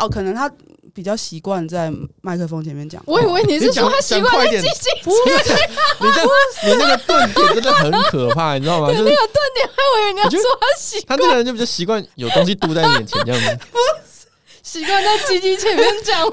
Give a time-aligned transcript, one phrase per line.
[0.00, 0.50] 哦，可能他
[0.92, 3.02] 比较习惯在麦克风前面讲。
[3.06, 4.88] 我以为你是说他习惯在机器
[5.44, 5.70] 前面。
[6.00, 6.22] 你这
[6.66, 8.88] 你那个顿点真的很可怕，你知道吗？
[8.88, 11.18] 就是那个顿点，我以为你要说他习惯。
[11.18, 13.58] 他这个人就比较习惯有东西堵在你眼前这样子。
[14.62, 16.32] 习惯在机器前面讲话。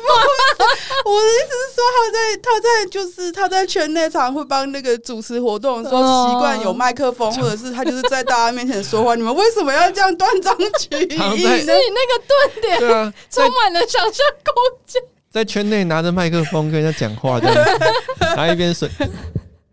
[1.05, 9.15] 我的意思是说，他在他在就是他在圈内常会帮那个主持活动的时候，习惯有麦克风，或者是他就是在大家面前说话。
[9.15, 11.17] 你们为什么要这样断章取义？
[11.17, 14.53] 是你那个顿点，对啊，充满了想象空
[14.85, 15.01] 间。
[15.31, 17.65] 在圈内拿着麦克风跟人家讲话，这样
[18.35, 18.89] 拿一边水。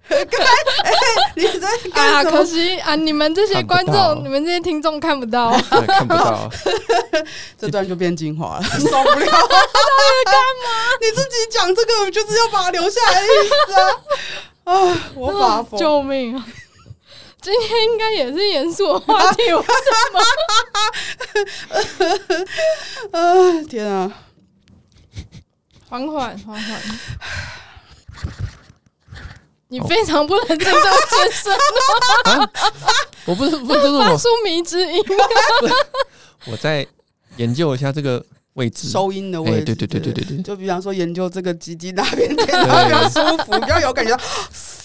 [1.34, 1.66] 你在
[2.00, 2.22] 啊？
[2.24, 6.48] 可惜啊，你们这些观众，你们这些听众看不到， 看不到。
[7.58, 9.26] 这段就变精华了，受不了！
[9.26, 9.28] 他在
[10.26, 10.68] 干嘛？
[11.00, 13.80] 你自己讲这个，就是要把它留下来的意思啊！
[14.64, 14.72] 啊，
[15.14, 15.80] 我发疯！
[15.80, 16.44] 救命啊！
[17.40, 19.68] 今天应该也是严肃的话题，为什
[20.12, 20.20] 么？
[23.12, 23.62] 啊！
[23.68, 24.12] 天啊！
[25.88, 26.80] 缓缓，缓缓。
[29.68, 32.50] 你非常不能这样解释啊！
[33.24, 35.02] 我不是不是 发出迷之音。
[36.46, 36.86] 我在
[37.36, 39.64] 研究一下这个位置，收音的位置。
[39.64, 44.16] 对对对对对对，就比方说研究这个鸡鸡那边，比较舒服，比较有感觉。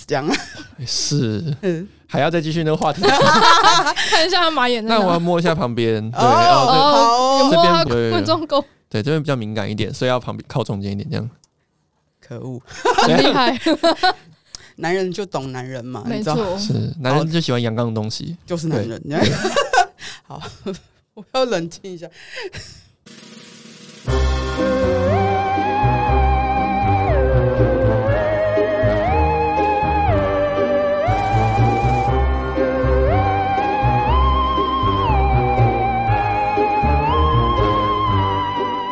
[0.07, 0.27] 这样
[0.87, 1.55] 是，
[2.07, 3.03] 还要再继续那个话题。
[4.09, 4.83] 看一下他马眼。
[4.87, 6.09] 那我要摸一下旁边。
[6.09, 8.63] 对哦，有摸观众沟。
[8.89, 11.29] 对，这边比较敏感一点，所以要旁边靠中间一点，这样。
[12.19, 12.59] 可恶，
[13.03, 13.55] 很厉害。
[14.81, 19.01] 男人就懂男人嘛，没错，是男人就喜欢阳刚的东西，就是男人。
[20.25, 20.41] 好，
[21.13, 22.07] 我要冷静一下。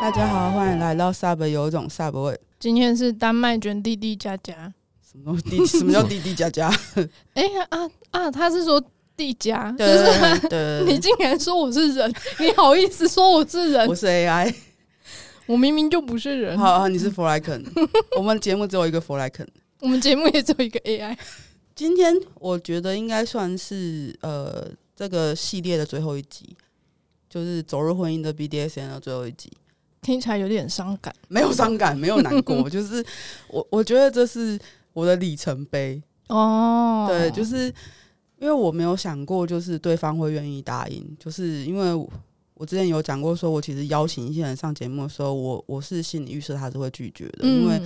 [0.02, 2.38] 大家好，欢迎来到 Sub，有一种 Sub 味。
[2.59, 4.73] 今天是丹麦卷弟弟佳佳。
[5.09, 5.63] 什么弟？
[5.66, 6.69] 什么叫弟弟佳佳？
[7.33, 8.30] 哎啊啊！
[8.30, 8.81] 他是说
[9.15, 10.49] 弟佳，对对对，
[10.83, 12.14] 对，你竟然说我是人？
[12.39, 13.87] 你好意思说我是人？
[13.87, 14.54] 我是 AI，
[15.45, 16.58] 我明明就不是人。
[16.59, 17.64] 好，好，你是弗莱肯。
[18.17, 19.48] 我们节目只有一个弗莱肯，
[19.80, 21.17] 我们节目也只有一个 AI。
[21.73, 26.54] 今天我觉得应该算是呃这个系列的最后一集，
[27.30, 29.49] 就是走入婚姻的 BDSM 的最后一集。
[30.02, 33.04] 听起来有点伤感，没有伤感，没有难过，就是
[33.48, 34.60] 我我觉得这是。
[34.97, 37.67] 我的里程碑哦，对，就是
[38.39, 41.93] 因为我没有想过，就是对方会愿意答应，就是因为
[42.55, 47.80] 我之前有讲过，说我其实邀请一些人上节目的时候，我我是心理预设他是会拒绝的，嗯，因为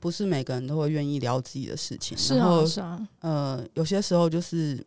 [0.00, 4.84] 不是每个人都会愿意聊自己的事情，是啊，是啊，呃，有些时候就是。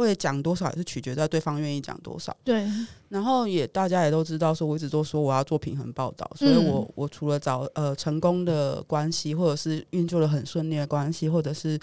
[0.00, 2.36] 会讲多少也是取决在对方愿意讲多少。
[2.42, 2.66] 对，
[3.08, 11.78] 然后也大家也都知道，说我一直都说我要做平衡报道，所以我我除了找呃成功的关系，或者是运作的很顺利的关系，或者是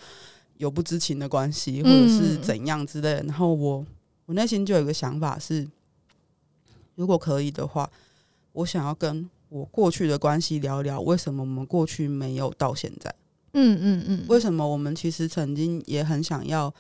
[0.58, 3.86] 有不知情的关系，或者是怎样之类的，然后我
[4.26, 5.66] 我内心就有一个想法是，
[6.96, 7.90] 如果可以的话，
[8.52, 13.16] 我想要跟我过去的关系聊一聊，为什么我们过去没有到现在？
[13.54, 16.74] 嗯嗯嗯，为什么我们其实曾经也很想要。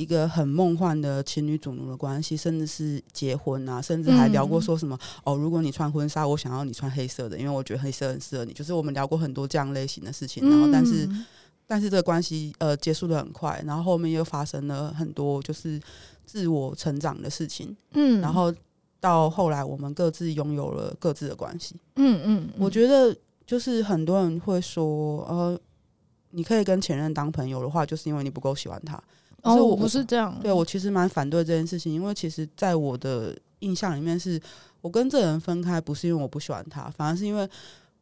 [0.00, 8.54] 一个很梦幻的情侣主奴的关系，甚至是结婚啊，甚至还聊过说什么、嗯、哦，如果你穿婚纱，我想要你穿黑色的，因为我觉得黑色很适合你。
[8.54, 11.26] 就是我们聊过很多这样类型的事情，然后但是、嗯、
[11.66, 15.78] 但是这个关系呃结束的很快，然后后面又发生了很多就是
[16.24, 18.50] 自我成长的事情，嗯，然后
[19.00, 23.14] 到后来我们各自拥有了各自的关系，嗯嗯，我觉得
[23.46, 25.60] 就是很多人会说，呃，
[26.30, 28.98] 你可以跟前任当朋友的话，就是因为你不够喜欢他。
[29.42, 30.38] 哦，我不是这样。
[30.42, 34.42] 对，我其实蛮反对这件事情，因为其实在我的印象里面是，是
[34.80, 37.48] 我跟这人分开不是因为我不喜欢他，反而是因为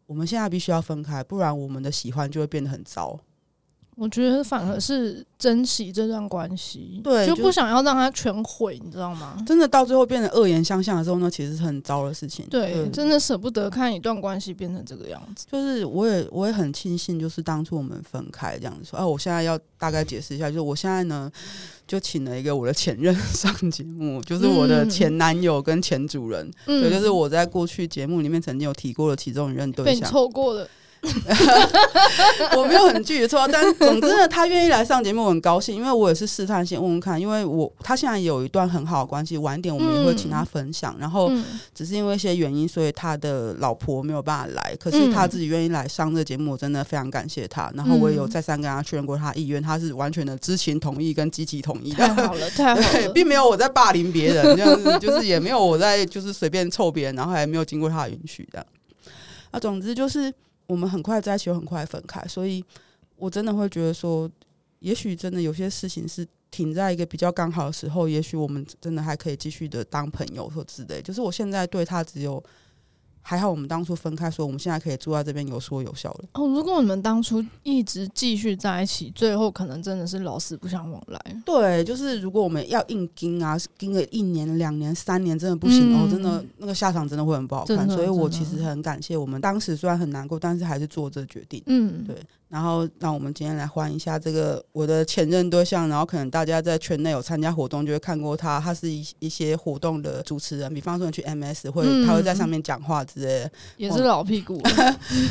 [0.07, 3.19] 我们现在必须要分开，不然我们的喜欢就会变得很糟。
[3.99, 9.37] 我觉得反而是珍惜这段关系，对，就不想要让它全毁，你知道吗？
[9.45, 12.47] 真的到最后变成恶言相向的时候呢，其实是很糟的事情。
[12.49, 15.47] 对，对真的舍不得看一段关系变成这个样子。
[15.51, 18.97] 就是我也我也很庆幸，就是当初我们分开这样子说。
[18.97, 21.29] 啊，我现在要大概解释一下，就是我现在呢
[21.87, 30.69] 就请了一个我的前任 上节目，就是我的前男友跟前主人，嗯、对，就是我在过去节目里面曾经有提过的其中一任对象，被错过了。
[32.57, 40.95] 我没有很拒绝说，但总之呢，他愿意来上节目，我很高兴，因为我也是试探性问问看，因为我他现在有一段很好的关系，晚点我们也会请他分享。
[40.99, 41.31] 嗯、然后
[41.75, 47.71] 只是因为一些原因，所以他的老婆没有办法来，可是他自己愿意来上这个节目，我真的非常感谢他。
[47.75, 52.07] 然后我也有再三跟他确认过他意愿，他是完全的知情同意跟积极同意的。
[52.07, 58.67] 太好了，太好了， 并没有我在霸凌别人这样子，就是也没有我在就是随便凑别人，然后还没有经过他的允许的。
[59.53, 60.33] 啊，总之就是。
[60.69, 62.65] 我们很快在一起，又很快分开，所以
[63.17, 64.31] 我真的会觉得说，
[64.79, 71.03] 也许真的有些事情是停在一个比较刚好的时候，也许我们真的还可以继续的当朋友或之类。
[71.03, 72.43] 就是我现在对他只有。
[73.29, 76.25] 还好我们当初分开，所以我们现在可以住在这边有说有笑了。
[76.33, 81.43] 哦，如果你们当初一直继续在一起，最后可能真的是老死不相往来。
[81.45, 87.87] 对，就是如果我们要硬盯啊，盯个一年、两年、三年，真的不行、嗯、哦，真的那个下场真的会很不好看。
[87.91, 91.63] 所以我其实很感谢我们当时虽然很难过，但是还是做这个决定。
[91.67, 92.17] 嗯，对。
[92.49, 104.59] 然后让我们今天来欢迎一下这个我的前任对象，然后可能大家在圈内有参加活动就会看过他，他是一一些活动的主持人，比方说你去 MS 会，他会在上面讲话之类的，也是老屁股。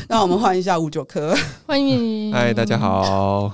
[0.07, 1.35] 让我们欢迎一下五九科，
[1.65, 3.51] 欢迎，嗨，大家好，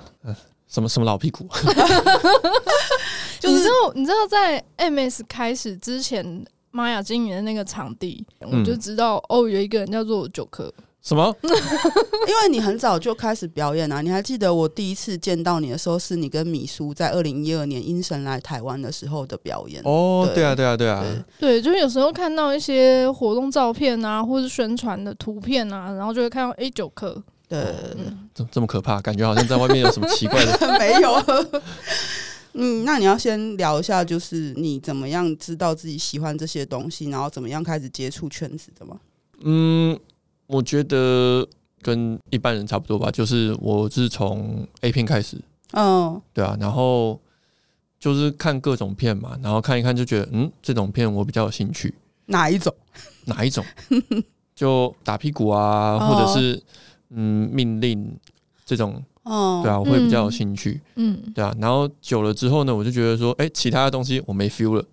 [0.68, 1.48] 什么什么老屁股？
[3.39, 10.74] 就是你知道你知道在 MS 开始之前，玛雅经营的那个场地，我就知道哦，有一个人叫做九科。
[11.04, 11.36] 什么？
[11.44, 14.02] 因为你很早就开始表演啊！
[14.02, 19.82] 你还记得我第一次见到你的时候，是你跟米叔在二零一二年阴神来台湾的时候的表演。
[19.84, 21.04] 哦，对啊，对啊，对啊，
[21.38, 27.22] 对，就是有时候看到一些活动照片啊，或是宣传的图片啊，然后就会看到 A 九克。
[27.50, 27.62] 对，
[28.34, 30.80] 这这么可怕，感觉好像在外面有什么奇怪的。
[30.80, 31.24] 没有。
[32.54, 38.98] 嗯，那你要先聊一下，就是你怎么样知道自己喜欢这些东西，然后怎么样开始接触圈子的吗？
[39.42, 40.00] 嗯。
[40.48, 41.48] 我觉得
[41.81, 45.38] 跟一般人差不多吧，就是我是从 A 片开始，
[45.72, 47.19] 嗯，对啊，然后
[48.00, 51.94] 就是看各种片嘛，然后看一看就觉得，嗯，这种片我比较有兴趣。
[52.25, 52.74] 哪一种？
[53.25, 53.63] 哪一种？
[54.56, 56.62] 就打屁股啊，或者是
[57.10, 58.16] 嗯命令
[58.66, 64.86] 这种，哦，对啊，我会比较有兴趣，嗯，对啊，然后久了之后呢，我就觉得说，哎，其他的东西我没 feel 了。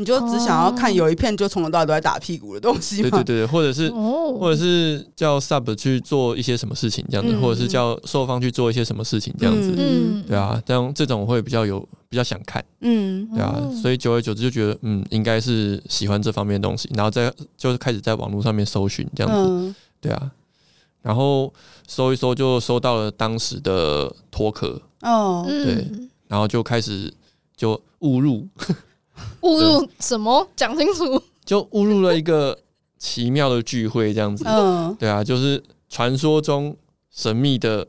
[0.00, 3.10] 你就只想要看有一片就从头到尾都在打屁股的东西吗？
[3.10, 20.30] 对对对，或者是，或者是叫 sub 去做一些什么事情这样子，或者是叫受方去做一些什么事情这样子，嗯，对啊，这样这种我会比较有比较想看，嗯，对啊，所以久而久之就觉得，嗯，应该是喜欢这方面的东西，然后再就是开始在网络上面搜寻这样子，对啊，
[21.02, 21.52] 然后
[21.86, 25.86] 搜一搜就搜到了当时的脱壳，哦，对，
[26.26, 27.12] 然后就开始
[27.54, 28.48] 就误入。
[29.42, 30.46] 误入什么？
[30.54, 31.22] 讲清楚。
[31.44, 32.56] 就误入了一个
[32.98, 34.44] 奇妙的聚会，这样子。
[34.46, 36.76] 嗯，对啊，就是传说中
[37.10, 37.86] 神秘的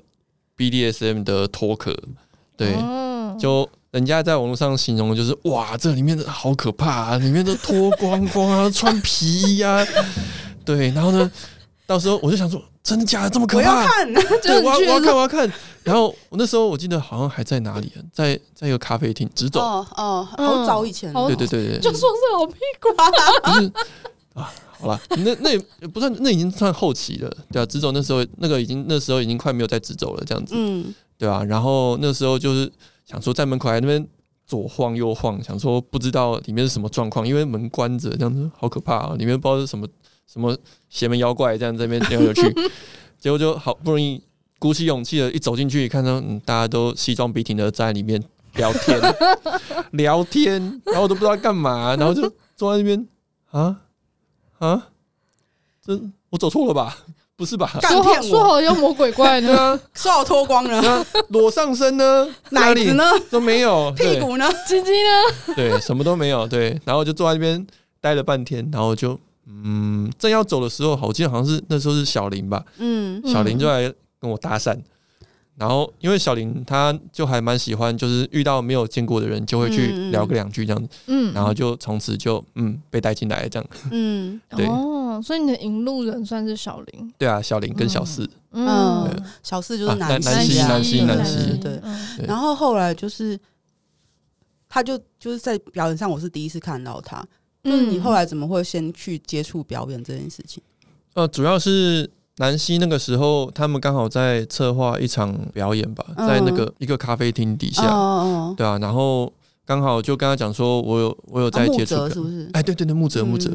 [0.57, 1.95] BDSM 的脱壳。
[2.57, 2.75] 对，
[3.39, 9.86] 就人家在网络上形容，就是哇，这里面的好可怕啊，里面都脱光光啊，穿皮衣啊。
[10.66, 11.31] 对，然后呢，
[11.86, 12.62] 到时候我就想说。
[12.83, 13.75] 真的假的这么可怕？
[13.75, 15.54] 我要看， 对，我要我要看，我要看。
[15.83, 19.60] 然后我那时候我记得好像还在哪里，在在一个咖啡厅直走。
[19.60, 21.12] 哦哦，好早以前。
[21.13, 22.89] 对对对对，就说是老屁股。
[22.94, 23.72] 不 是
[24.33, 31.44] 啊，好了，那那也不算，那已经算后期了，对啊，直走那时候那个已经那时候已经快没有在直走了，这样子，嗯，对啊。
[31.44, 32.72] 然后那时候就是
[33.06, 34.07] 想说在门口还那边
[34.48, 39.88] 左晃右晃，想说不知道里面是什么状况，因为门关着，这样子好可怕啊，里面不知道是什么。
[40.31, 40.56] 什么
[40.89, 42.42] 邪门妖怪这样这边溜溜去，
[43.19, 44.24] 结果就好不容易
[44.60, 48.24] 鼓起勇气的一走进去，看到嗯大家都西装笔挺的在里面
[48.56, 49.00] 聊天
[49.92, 53.07] 聊天，然后我都不知道干嘛，然后就坐在那边
[53.51, 53.81] 啊
[54.60, 54.88] 啊，
[55.86, 56.00] 这
[56.30, 56.98] 我走错了吧？
[57.36, 57.68] 不是吧？
[57.81, 59.78] 说好说好妖魔鬼怪呢？
[59.95, 62.28] 说好脱光了，裸上身呢？
[62.52, 63.04] 哪里呢？
[63.31, 64.47] 都没有，屁股呢？
[64.68, 65.54] 鸡鸡呢？
[65.56, 66.47] 对，什么都没有。
[66.47, 67.66] 对，然后就坐在那边
[68.00, 69.19] 待了半天，然后就。
[69.45, 72.64] 嗯，正要走的时候，我记得好像是那时候是小林吧。
[72.78, 74.78] 嗯，小林就来跟我搭讪，
[75.56, 80.90] 然后因为小林他就还蛮喜欢，就是遇到没有见过的人，就会去聊个两句这样子。
[81.07, 83.69] 嗯，然后就从此就嗯被带进来这样。
[83.92, 84.66] 嗯，对。
[84.68, 87.14] 哦，所以你的引路人算是小林。
[87.18, 88.30] 对啊，小林跟小四。
[88.52, 89.10] 嗯，
[89.44, 91.57] 小四就是南南西南西南西。
[91.57, 91.81] 对，
[92.28, 93.40] 然后后来就是，
[94.69, 97.26] 他就就是在表演上，我是第一次看到他。
[97.63, 100.61] 就是你后来怎么会先去接触表演这件事情？
[101.13, 107.83] 呃，主要是南希那个时候，他们刚好在策划一场表演吧，在那个一个咖啡厅底下，
[108.56, 109.31] 对啊，然后
[109.65, 112.49] 刚好就跟他讲说，我有我有在接触，是不是？
[112.53, 113.51] 哎，对对对，木泽木泽，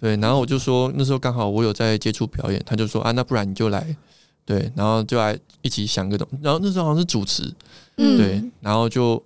[0.00, 3.94] 对，然后我就说那时候刚好我有在接触表演，他就说啊，那不然你就来
[4.44, 7.42] 对，然后就来一起想个东，然后那时候好像是主持，
[7.98, 9.22] 嗯，对，然后就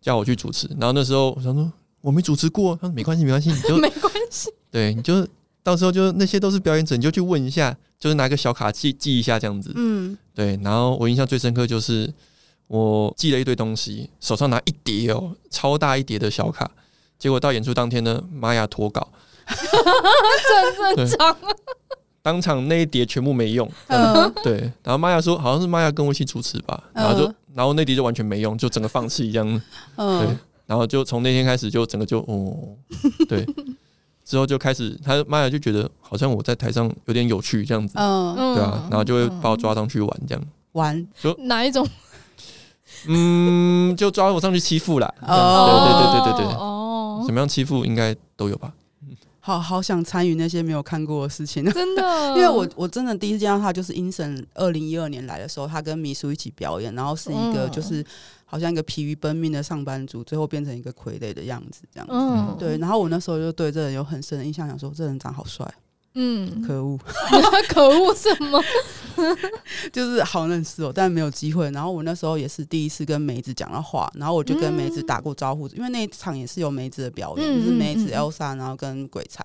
[0.00, 1.72] 叫我去主持，然后那时候我想说
[2.02, 5.26] 我没主持过，他说没关系没关系，你就 没关系，对，你就
[5.62, 12.12] 到时候就那些都是表演者，你就去问一下，就是拿个小卡记记一下这样子，嗯，对，然后我印象最深刻就是
[12.66, 16.70] 我记了一堆东西，手上拿一叠哦，超大一叠的小卡，
[17.18, 19.08] 结果到演出当天呢，玛雅脱稿，
[19.48, 21.36] 真正常。
[22.24, 24.32] 当场那一叠全部没用，嗯。
[24.44, 29.44] 对，然后玛雅说好像是玛雅跟我一起主持吧，然后就然后那叠就完全没用，就整个放弃一样，
[29.96, 30.36] 对，
[30.72, 32.56] 然后就从那天开始就整个就哦，
[33.28, 33.46] 对，
[34.24, 41.06] 之后就开始他妈呀就觉得好像我在台上有点有趣这样子，嗯，对啊，然后就会把我抓上去玩这样，玩。
[41.20, 41.86] 就哪一种？
[43.06, 48.72] 嗯，就抓我上去欺负啦，对对对对对对，哦，怎么样欺负应该都有吧。
[49.44, 52.02] 好好想参与那些没有看过的事情，真的，
[52.34, 58.04] 因为我我真的第一次见到他，就是阴神二零一二年来的时候，他跟米叔一起表演，然后是一个就是
[58.44, 62.78] 好像一个疲于奔命的上班族，最后变成一个傀儡的样子，这样子，嗯，对。
[62.78, 65.68] 然后我那时候就对这人有很深的印象，想说这人长好帅。
[66.14, 66.98] 嗯，可恶，
[67.68, 68.62] 可恶什么？
[69.92, 71.70] 就是好认识哦，但没有机会。
[71.70, 79.44] 然后我那时候也是第一次跟梅子讲了话，然后我就跟梅子打过招呼，嗯、因为那一场也是有梅子的表演，嗯、就是梅子、Elsa，然后跟鬼才。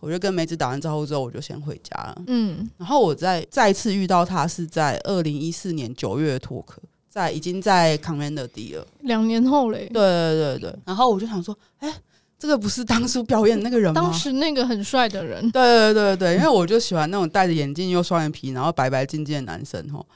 [0.00, 2.22] 我就跟梅子打完招呼之后，我就先回家了。
[2.26, 9.90] 嗯，然后我再再一次遇到他是在二零一四年九月脱壳，在已经在 Commander D 了，两年后嘞。
[9.92, 11.94] 对对对对，然后我就想说，哎、欸。
[12.38, 14.00] 这个不是当初表演的那个人吗？
[14.00, 15.50] 当时那个很帅的人。
[15.50, 20.06] 对对对对，因为我就喜欢那种戴着眼镜又双眼皮，然后白白净净的男生吼。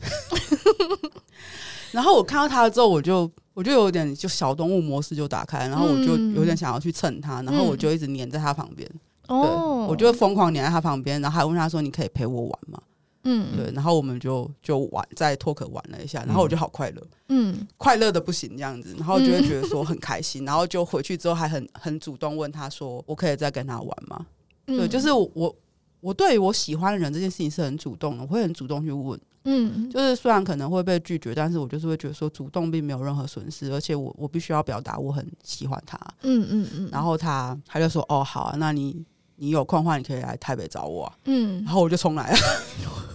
[1.92, 8.88] 然后我看到他了之后，我就我就有点就小动物模式就打开，然后我就有点想要去蹭他，然后我就一直黏在他旁边。
[9.28, 12.80] 哦、嗯，我就疯狂黏在他旁边，然后还问他说：“你可以陪我玩吗？”
[13.24, 24.26] 嗯，对，然后我们就就玩在托克玩了一下，然后我就好快乐，嗯，快乐的不行这样子，然后就会觉得说很开心，然后就回去之后还很很主动问他说，我可以再跟他玩吗？
[24.66, 25.54] 嗯、对，就是我
[26.00, 39.04] 我对我喜欢的人这件事情是很主动的，我会很主动去问，嗯，就是虽然可能会被拒绝，但是我就是会觉得说主动并没有任何损失，而且我我必须要表达我很喜欢他，嗯嗯嗯，然后他他就说哦好啊，那你
[39.42, 42.38] 你有空的话你可以来台北找我，啊，嗯，然后我就冲来了。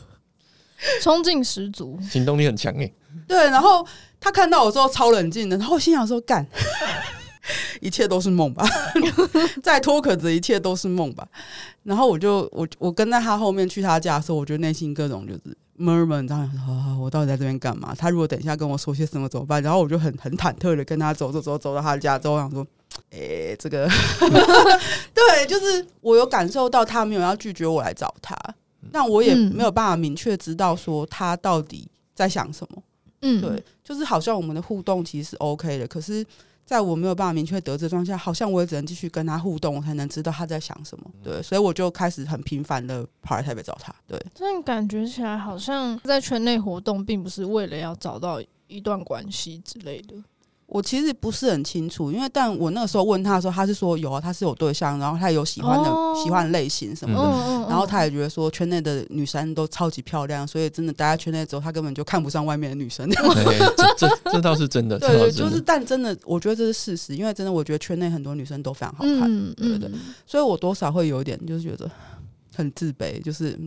[1.01, 2.93] 冲劲十足，行动力很强诶。
[3.25, 3.87] 对，然后
[4.19, 6.45] 他看到我之后超冷静的，然后我心想说：“干，
[7.79, 8.67] 一切都是梦吧，
[9.63, 11.25] 在脱壳子一切都是梦吧。”
[11.83, 16.97] 然后我就我我跟在他后面去他家的时候，我觉得内心各种就是 murmur，你知道吗？
[16.99, 17.95] 我到底在这边干嘛？
[17.97, 19.63] 他如果等一下跟我说些什么怎么办？
[19.63, 22.67] 然后我就很很忐忑的跟他走走走走到他的家之后，我想说
[23.11, 23.87] ：“哎、欸，这个
[25.13, 28.35] 对，就是我有感受到他没有要拒绝我来找他。”
[28.89, 32.81] 但我也没有办法明确知道说他到底在想什么。
[33.21, 36.25] 嗯，对，就是好像我们的互动其实是 OK 的，可是
[36.63, 41.05] 在我没有办法明确得知状况下，好像我也只能继续跟他互动，我才能知道他在想什么。
[41.21, 43.93] 对，所以我就开始很频繁的跑来台北找他。
[44.07, 50.15] 对，但感觉起来好像在圈内活动，并不是为了要找到一段关系之类的。
[50.67, 63.09] 我其实不是很清楚，因为但我那个时候问他的时候，他是说有啊，他是有对象，然后他有喜欢的、哦、喜欢的类型什么的，嗯、然后他也觉得说圈内的女生都超级漂亮，所以真的待在圈内之后，他根本就看不上外面的女生。
[63.09, 64.99] 对，这这这倒是真的。
[64.99, 69.91] 对，对，就是但真的，我觉得这是事实，因为真的我觉得圈内很多女生都非常好看，嗯、对对对，
[70.25, 71.89] 所以我多少会有一点就是觉得
[72.53, 73.57] 很自卑，就是。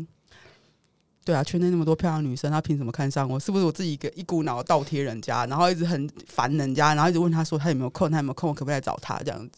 [1.24, 3.38] 对啊，圈内那么多漂亮女生，她凭什么看上我？
[3.38, 9.50] 是不是我自己一个一股脑倒贴人家，然后一直很烦人家，然后一直问他说他有没有空，他有没有空，我可不可以来找他这样子？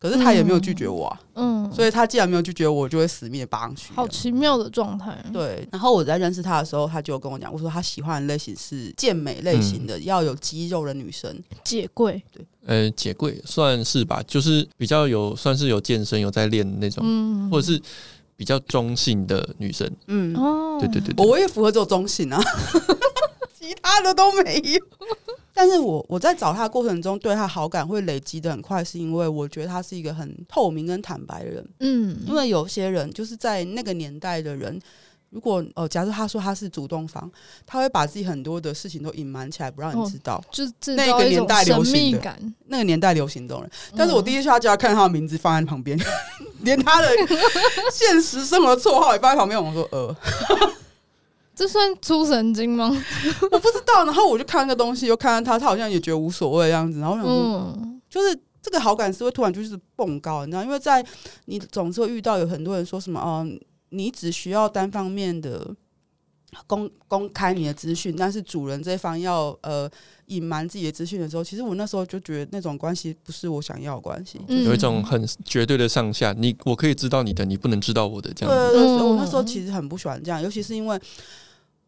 [0.00, 3.92] 可是他也没有拒绝我啊，嗯，所以他既然没有拒绝我，我就会死命扒上去。
[3.94, 5.16] 好奇妙的状态。
[5.32, 12.20] 对，然后我在认识他的时候，他就跟我讲，我说他喜欢的类型是健美类型的，嗯、要有肌肉的女生，姐贵。
[12.32, 17.80] 对，呃，姐贵算是吧，就是比较有算是有健身有在练那种，嗯，或者是。
[18.36, 20.34] 比较中性的女生，嗯，
[20.80, 22.42] 对对对，对，我也符合这种中性啊，
[23.58, 24.80] 其他的都没有。
[25.54, 31.68] 但是我我在找他的过程中，对他好感会累积的很快，是因为我觉得他是一个很透明跟坦白的人。
[31.80, 34.80] 嗯，因为有些人就是在那个年代的人。
[35.32, 37.28] 如果哦，假如他说他是主动方，
[37.64, 40.34] 他会把自己很多的事情都隐瞒起来，不让你知道。
[40.34, 40.62] 哦、就
[40.94, 43.70] 那个年代流行的，那个年代流行这种人。
[43.96, 47.08] 但是我第一次去他家，看他的名字放在旁边，嗯、 连他的
[47.90, 49.58] 现实生活绰号也放在旁边。
[49.58, 50.14] 我说呃，
[51.56, 52.94] 这算出神经吗？
[53.50, 54.04] 我不知道。
[54.04, 57.00] 然后我就看那个东西，又看到他，他好像也觉得无所谓的样子。
[57.00, 60.62] 然后我想说，嗯、就是这个好感是会突然就是蹦高，你知道？
[60.62, 61.02] 因为在
[61.46, 63.48] 你总是会遇到有很多人说什么哦。
[63.92, 65.74] 你只需要单方面的
[66.66, 69.90] 公公开你的资讯，但是主人这一方要呃
[70.26, 78.54] 隐瞒自己的资讯的时候，其实我那时候就觉得那种关系不是我想要的关系，嗯、有一种很绝对的上下，你我可以知道你的，你不能知道我的这样。
[78.54, 78.72] 子。
[78.72, 81.00] 对对对，我那时候其实很不喜欢这样，尤其是因为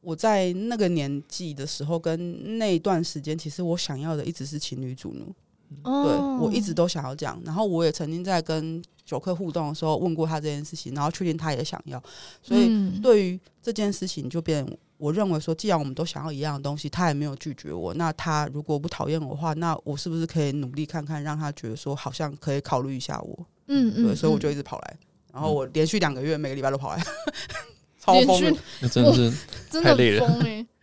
[0.01, 5.35] 我在那个年纪的时候跟那一段时间，其实我想要的一直是情侣主奴，
[5.83, 8.83] 哦、对我一直都想要这样，然后我也曾经在跟。
[9.05, 12.03] 酒客互动的时候问过他这件事情，然后确定他也想要，
[12.41, 14.67] 所以对于这件事情就变，
[14.97, 23.47] 我认为说，既然我们都想要一样的东西，他也没有拒绝我，那他如果不讨厌我的话，那我是不是可以努力看看，让他觉得说好像可以考虑一下我？
[23.67, 24.97] 嗯嗯，对，所以我就一直跑来，
[25.35, 27.05] 然后我连续两个月每个礼拜都跑来，
[28.01, 29.31] 超疯， 那真的是
[29.83, 30.27] 太累了。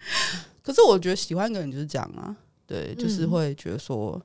[0.62, 4.21] 可是我觉得喜欢一个人就是这样啊，对，就是会觉得说。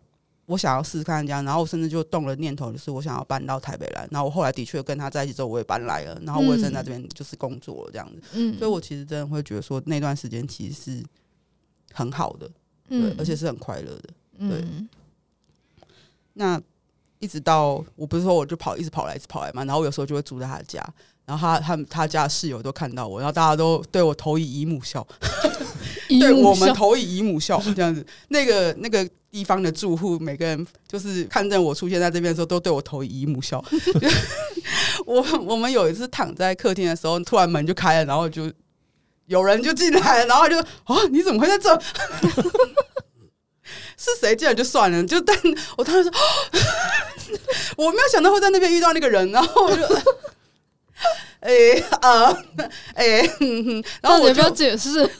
[0.46, 4.08] 我想要试试看这样，然后我甚至就动了念头，就是我想要搬到台北来。
[4.10, 8.22] 然后我后来的确跟他在一起之后，我也搬来了，然后我也正在这边就是工作了这样子。
[8.34, 11.04] 嗯，所以我其实真的会觉得说，那段时间其实是
[11.92, 12.46] 很好的，
[12.88, 14.60] 对，嗯、而且是很快乐的，对。
[14.62, 14.88] 嗯、
[16.34, 16.60] 那
[17.18, 19.64] 一直到我不是说我就跑，一直跑来，一直跑来嘛。
[19.64, 20.86] 然后我有时候就会住在他家，
[21.24, 25.04] 然后他他他家室友都看到我，然后大家都对我投以姨母笑，
[26.08, 28.04] 对我们投以姨母笑这样子。
[28.28, 29.08] 那 个那个。
[29.28, 33.62] 地方的住户每个人就是看见我出现在这边的时候，都对我投以姨母笑。
[35.04, 38.50] 我我们有一次躺在客厅的时候，突然门就开了，然后就
[39.26, 41.78] 有人就进来了，然后就啊，你怎么会在这？
[43.98, 45.36] 是谁进来就算了，就但
[45.76, 46.12] 我当时说，
[47.84, 49.82] 我没有想到会在那边遇到那个人，然后我就
[51.40, 52.34] 哎啊
[52.94, 53.20] 哎，
[54.00, 55.10] 然后我就要解释。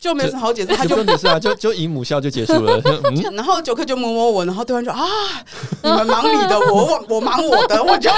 [0.00, 2.80] 就没什么好解释，他就没事啊，就就姨母笑就结束了。
[3.04, 5.06] 嗯、然后九克就摸摸我，然后对方就啊，
[5.82, 8.10] 你们忙你的，我我忙我的，我就，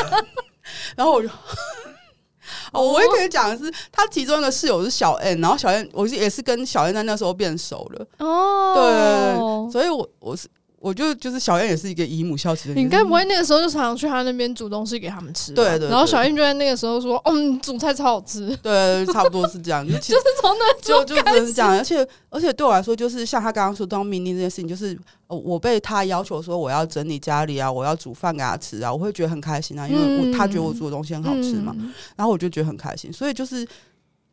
[0.96, 1.28] 然后我就，
[2.72, 8.06] 哦，我也可以讲的是，他其中一个室友是小 N，然后小 N 我是也是跟小 N 在那时候变熟了。
[8.18, 10.48] 哦，对，所以我我是。
[10.82, 15.52] 我就就是小燕也是一个姨母笑，其实你该不会那个时候就常常去他那边煮东西给他们吃？
[15.52, 15.88] 对对。
[15.88, 18.54] 然后小燕就在那个时候说：“嗯，煮菜超好吃。
[18.60, 19.86] ”对，差不多是这样。
[19.86, 20.00] 就是
[20.42, 21.14] 从那就就
[21.46, 21.70] 是这样。
[21.78, 24.98] 而且而且对我来说，就是像他刚刚说当命令这件事情，就是
[25.28, 31.72] 我被他要求说我要整理家里啊，我要煮饭给他吃啊，我会觉得很开心啊，因为我他觉得我煮的东西很好吃嘛，
[32.16, 33.12] 然后我就觉得很开心。
[33.12, 33.64] 所以就是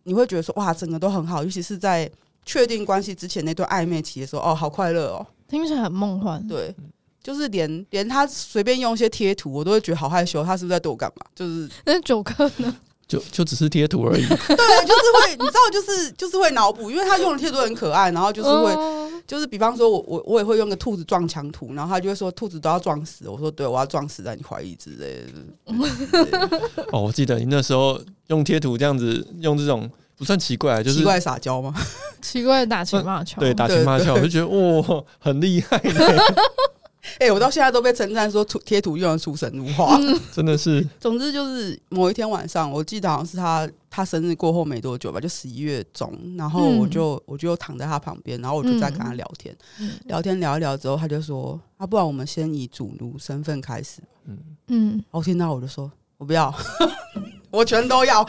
[0.05, 2.09] 你会觉得说哇，整个都很好，尤其是在
[2.43, 6.45] 确定关系之前那段暧昧期的时候，哦，好快乐哦，听起来很梦幻。
[6.47, 6.73] 对。
[7.21, 10.41] 就是连连他随便用一些贴图，我都会觉得好害羞。
[10.41, 11.25] 他是不是在对我干嘛？
[11.35, 12.75] 就是那九哥呢？
[13.09, 14.21] 就就只是贴图而已。
[14.25, 23.27] 对，就是会，你知道，就是就是会脑补，因为他用的贴图很可爱，然后就是会，哦、就是比方说我我我也会用个兔子撞墙图，然后他就会说兔子都要撞死。
[23.27, 26.57] 我说对，我要撞死在你怀疑之类的。
[26.93, 31.73] 哦，我记得你那时候用贴图这样子，用这种不算奇怪，就是奇怪撒娇吗？
[32.21, 35.77] 奇怪打情骂俏，对，打情骂俏，我就觉得哇，很厉害。
[35.77, 40.85] 哎、 欸，我到现在都被称赞说图贴图又能出神入化，嗯、 真的是。
[40.99, 54.37] 总之就是某一天晚上，我记得好像是他他生日过后没多久吧，就十一月中，然后我就、嗯、我就躺在他旁边，然后我就在跟他聊天，嗯、聊天聊一聊之后，他就说：“啊，不然我们先以主奴身份开始。”嗯。
[54.67, 56.53] 嗯，我听到我就说：“我不要，
[57.51, 58.25] 我全都要。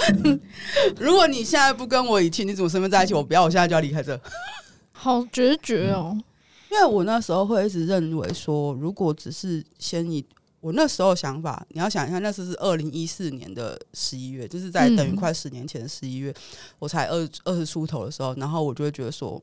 [0.99, 4.21] 如果你现在不跟我以情侣主身份在一起，我不要，我现在就要离开这。
[4.93, 6.13] ”好决绝哦。
[6.15, 6.25] 嗯
[6.73, 10.25] 因为我那时候会一直认为说，如果只是先以
[10.61, 16.35] 我那时候想法，你要想一下，那时是二零一四年的十一月，就是在等于快十年前的十一月，嗯、
[16.79, 19.43] 我才二二十出头的时候，然后我就会觉得说，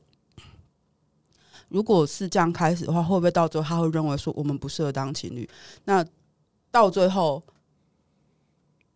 [1.68, 5.46] 如果是这样开始的话，会不会到最后他会认为说我们不适合当情侣？
[5.84, 6.02] 那
[6.70, 7.42] 到最后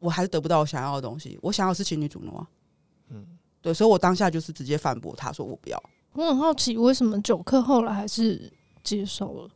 [0.03, 2.45] 我还是得不到我想要的东西，我想要是情侣主奴啊，
[3.11, 3.25] 嗯，
[3.61, 5.81] 对，所以我当下就是直接反驳他说我不要。
[6.15, 9.49] 我很好奇，为什么九克后来还是接受了？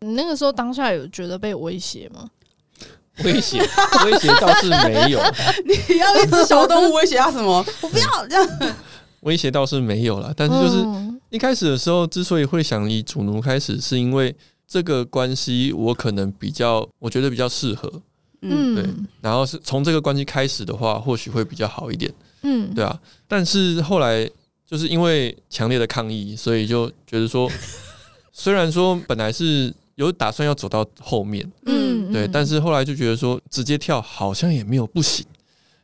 [0.00, 2.30] 你那个时候当下有觉得被威胁吗？
[3.22, 3.58] 威胁，
[4.06, 5.20] 威胁倒是没有。
[5.66, 7.62] 你要一只小动物威胁他什么？
[7.82, 8.76] 我不要这样。
[9.20, 10.82] 威胁倒是没有了，但是就是
[11.28, 14.34] 一开始的时候，之所以会想以主奴开始，是因为
[14.66, 18.00] 这个关系我可能比较，我觉得比较适合。
[18.42, 18.84] 嗯，对。
[19.20, 22.12] 然后是从这个关系开始的话，或许会比较好一点。
[22.42, 23.00] 嗯，对啊。
[23.26, 24.30] 但是后来。
[24.70, 27.50] 就是因为强烈的抗议，所以就觉得说，
[28.32, 35.26] 虽然说本来是有打算要走到后面，嗯，对，但是后来就觉得说，直接跳好像也没有不行，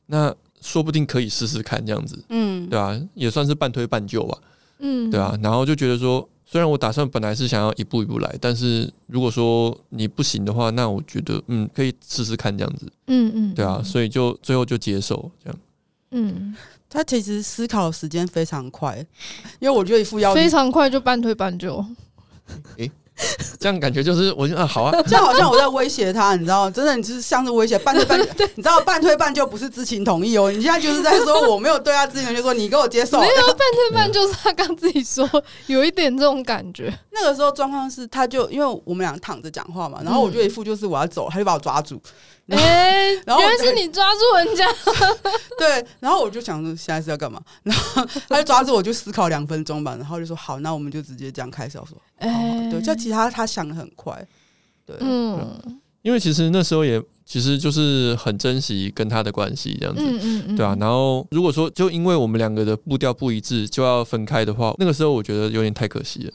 [0.06, 4.38] 那说不定可以试试看这样子，嗯，对啊，也算是半推半就吧，
[4.78, 15.58] 嗯，对啊，然后就觉得说，虽然我打算本来是想要一步一步来，但是如果说你不行的话，那我觉得嗯，可以试试看这样子，嗯嗯，对啊，所以就最后就接受这样。
[16.12, 16.54] 嗯，
[16.88, 18.96] 他其实思考的时间非常快，
[19.58, 21.84] 因为我觉得一副要非常快就半推半就。
[22.76, 22.88] 诶
[23.60, 35.28] 这样感觉就是我就啊，好啊， 这样好像我在威胁他，你知道，真的你就是像是威胁半推半 就，你知道半推半就不是知情同意哦，你现在就是在说我没有对他知情就说你给我接受，没有半推半就是他刚自己说
[35.66, 36.92] 有一点这种感觉。
[37.10, 42.00] 那个时候状况是，他就因为我们俩躺着讲话嘛，然后我就一副就是我要走，他就把我抓住。
[42.54, 44.64] 哎、欸，然后原来是你抓住人家，
[45.58, 54.24] 对，然后我就想说现在是要干嘛，然后他就抓住我，就思考两分钟吧，然后就说好，那我们就直接这样开始说，哎、欸，对，就其他他想的很快，
[54.86, 66.32] 对，嗯，因为其实那时候也其实就是很珍惜跟他的关系这样子，嗯嗯嗯，对啊，然后如果说就因为我们两个的步调不一致就要分开的话，那个时候我觉得有点太可惜了，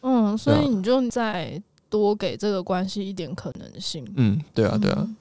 [0.00, 5.00] 嗯，所以你就再多给这个关系一点可能性，嗯，对啊，对啊。
[5.00, 5.16] 嗯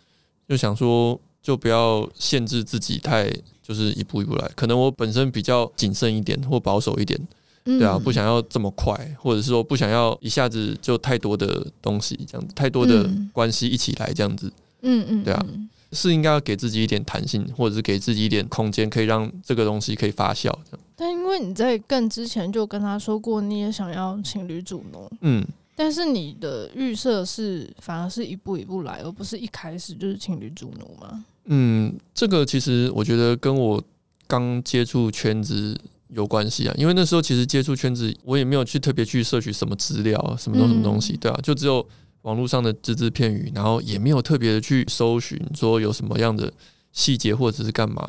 [0.49, 3.31] 就想说，就不要限制自己太，
[3.61, 4.51] 就是一步一步来。
[4.55, 7.19] 可能我本身比较谨慎一点或保守一点，
[7.63, 15.45] 对啊，不想要这么快，或者是说不想要一下子就太多的东西，这样子太多的关系一起来这样子，嗯嗯，对啊，
[15.91, 20.51] 是应该要给自己一点弹性，或者是给自己一点空间，可以让这个东西可以发酵。
[20.95, 25.45] 但因为你在更之前就跟他说过，你也想要情侣主农，嗯。
[25.79, 31.23] 但是你的预设是反而是一步一步来，而不是一开始就是情侣主奴吗？
[31.45, 33.81] 嗯，这个其实我觉得跟我
[34.27, 41.87] 刚接触圈子有关系啊，因为那时候其实接触圈子，我也没有去特别去摄取什么资料，什么东什么东西，对啊，就只有
[42.23, 46.51] 网络上的只字片语，然后也没有特别的去搜寻说有什么样的
[46.91, 48.05] 细节或者是干嘛。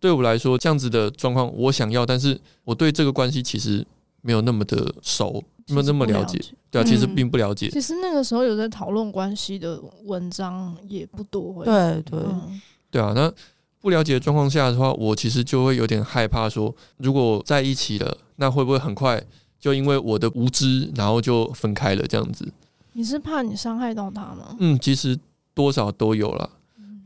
[0.00, 3.86] 对我来说，这样子的状况我想要，但是我对这个关系其实
[4.22, 5.44] 没有那么的熟。
[5.70, 6.38] 没有那么了解，
[6.70, 7.68] 对啊，其实并不了解。
[7.70, 11.64] 其实那个时候有在讨论关系的文章也不多。
[11.64, 12.20] 对对
[12.90, 13.32] 对啊，那
[13.80, 19.22] 不了解的状况下的话，我其实就会有点害怕，说如果在一起了，那会不会很快
[19.58, 22.46] 就因为我的无知，然后就分开了这样子？
[22.92, 24.56] 你是怕你伤害到他吗？
[24.58, 25.18] 嗯，其实
[25.54, 26.50] 多少都有了，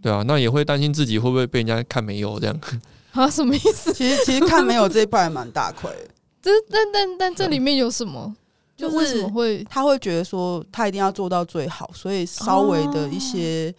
[0.02, 2.60] 对啊，那也会担心自己会不会被人家看没有这样。
[3.12, 3.92] 啊，什么意思？
[3.92, 6.08] 其实其实看没有这一块还蛮大块的。
[6.42, 8.34] 这但但但这里面有什么？
[8.76, 13.74] 就为什么会他会觉得说他一定要做到最好，所以稍微的一些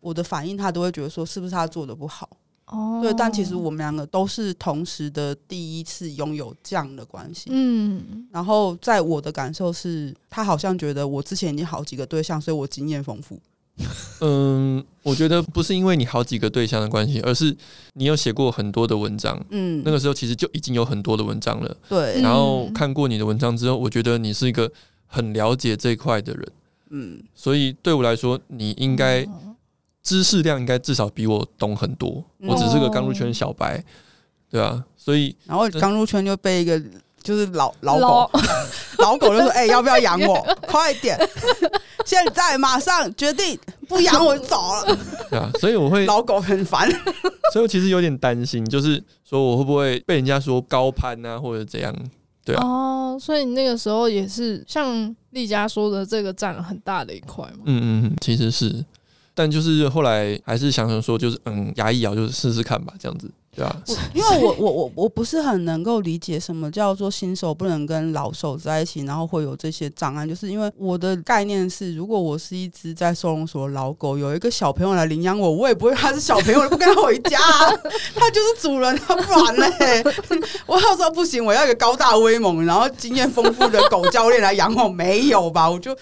[0.00, 2.28] 我的反应，他都会觉得说是不是他做的不好？
[2.66, 7.50] 哦，对，但其实我们两个都是同时的第一次拥有这样的关系。
[7.52, 13.38] 嗯，然后在我的感受是，他好像觉得我之前已经好几个对象，所以我经验丰富。
[14.20, 17.54] 嗯，我觉得不是因为你好几个对象的关系，而是
[17.92, 19.38] 你有写过很多的文章。
[19.50, 21.76] 嗯，那个时候其实就已经有很多的文章了。
[21.88, 24.70] 对，然后看过你的文章之后，我觉得你是一个
[25.06, 26.52] 很了解这一块的人。
[26.90, 29.26] 嗯，所以对我来说，你应该
[30.02, 32.24] 知识量应该至少比我懂很多。
[32.38, 33.84] 我只是个刚入圈小白，
[34.48, 36.80] 对啊，所以然后刚入圈就被一个
[37.26, 38.30] 就是老老狗老，
[39.10, 40.46] 老狗就说：“哎、欸，要不要养我？
[40.68, 41.18] 快点！”
[42.06, 43.58] 现在马上决定
[43.88, 44.98] 不养我就走了。
[45.28, 46.88] 对啊，所以我会 老狗很烦，
[47.52, 51.92] 所以我其实有点担心，就是说我会不会被人家说高攀啊，或者怎样？
[52.44, 52.64] 对啊。
[52.64, 57.64] 哦，所以你那个时候也是像丽佳说的，这个占了很大的一块嘛。
[57.64, 58.84] 嗯嗯，其实是，
[59.34, 63.28] 但就是后来还是想想说，就是嗯，牙一咬，就是试试看吧，这样子。
[63.56, 63.74] 对啊，
[64.12, 77.72] 因为我我我我不是很能够理解什么叫做新手不能跟老手在一起，然后会有这些障碍，就是因为我的概念是，如果我是一只在收容所的老狗，有一个小朋友来领养我，我也不会他是小朋友，不跟他回家，啊，
[78.14, 80.04] 他就是主人，他不然嘞，
[80.66, 85.70] 我要说不行，我要一个高大威猛，然后经验丰富的狗教练来养我，没有吧？
[85.70, 85.96] 我就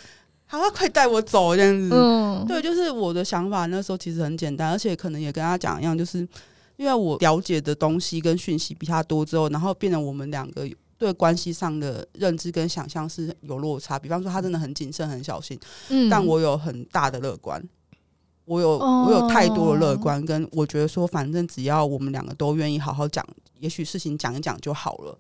[0.47, 1.95] 好，快带我走这样子。
[1.95, 6.27] 嗯，对，就是我的想法，那时候其实很简单，而且可能也跟他讲一样，就是。
[6.77, 13.99] 因为我了解的东西跟讯息比他多之后，然后变成我们两个对关系上的认知跟想象是有落差。
[13.99, 15.59] 比方说，他真的很谨慎、很小心，
[15.89, 17.63] 嗯，但我有很大的乐观，
[18.45, 23.27] 我有我有太多的乐观，跟我觉得说，反正只要我们两个都愿意好好讲，
[23.59, 25.19] 也许事情讲一讲就好了。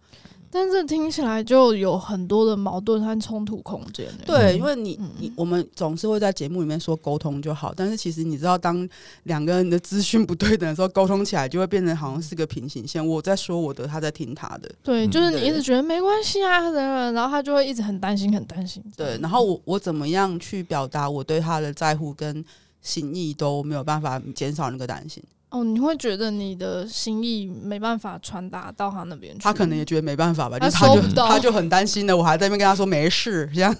[0.55, 4.07] 但是听起来就有很多的矛盾和冲突空间。
[4.25, 8.89] 对，因为你你我们总是会在节目里面说沟通就好，但是其实你知道，当
[9.25, 13.05] 两个人的资讯不对等的时候，沟通起来就会变成好像是个平行线。
[13.05, 14.71] 我在说我的，他在听他的。
[14.81, 18.81] 对，就是你一直觉得没关系啊，然后他就会一直很担心，很担心。
[18.97, 22.45] 对，然后我我怎么样去表达我对他的在乎跟
[22.81, 25.21] 心意都没有办法减少那个担心。
[25.55, 33.73] 哦，你会觉得你的心意没办法传达到他那边去，他可能也觉得没办法吧，他就他就他就很担心的，我还在那边跟他说没事，这样、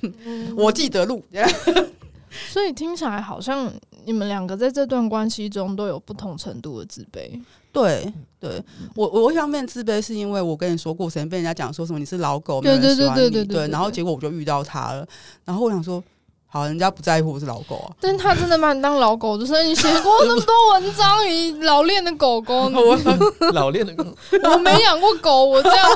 [0.00, 1.22] 嗯、 我记得录。
[2.48, 3.70] 所以听起来好像
[4.06, 7.38] 你们两个在这段关系中都有不同程度的自卑。
[7.70, 8.10] 对，
[8.40, 8.62] 对
[8.94, 15.06] 我我想变自卑，是因为我跟你说过，曾经被人家讲说什么你是老狗，没人喜欢你，对对对对对，对，然后结果我就遇到他了，
[15.44, 16.02] 然后我想说。
[16.50, 22.70] 好，人家不在乎我是老狗啊，但他真的把你当老狗，就是你写过那么多文章，你老练的狗狗，
[23.52, 24.04] 老练的狗，
[24.44, 25.86] 我没养过狗，我这样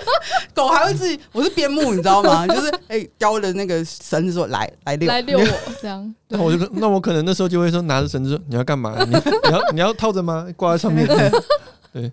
[0.54, 2.44] 狗还会自己，我是边牧，你知道吗？
[2.52, 6.14] 就是哎，叼着那个绳子说来来遛，来遛我这样。
[6.28, 8.94] 那我就那我可能那时候就会说拿着绳子说你要干嘛？
[9.08, 10.46] 你你要你要套着吗？
[10.56, 11.06] 挂在上面？
[11.90, 12.12] 对。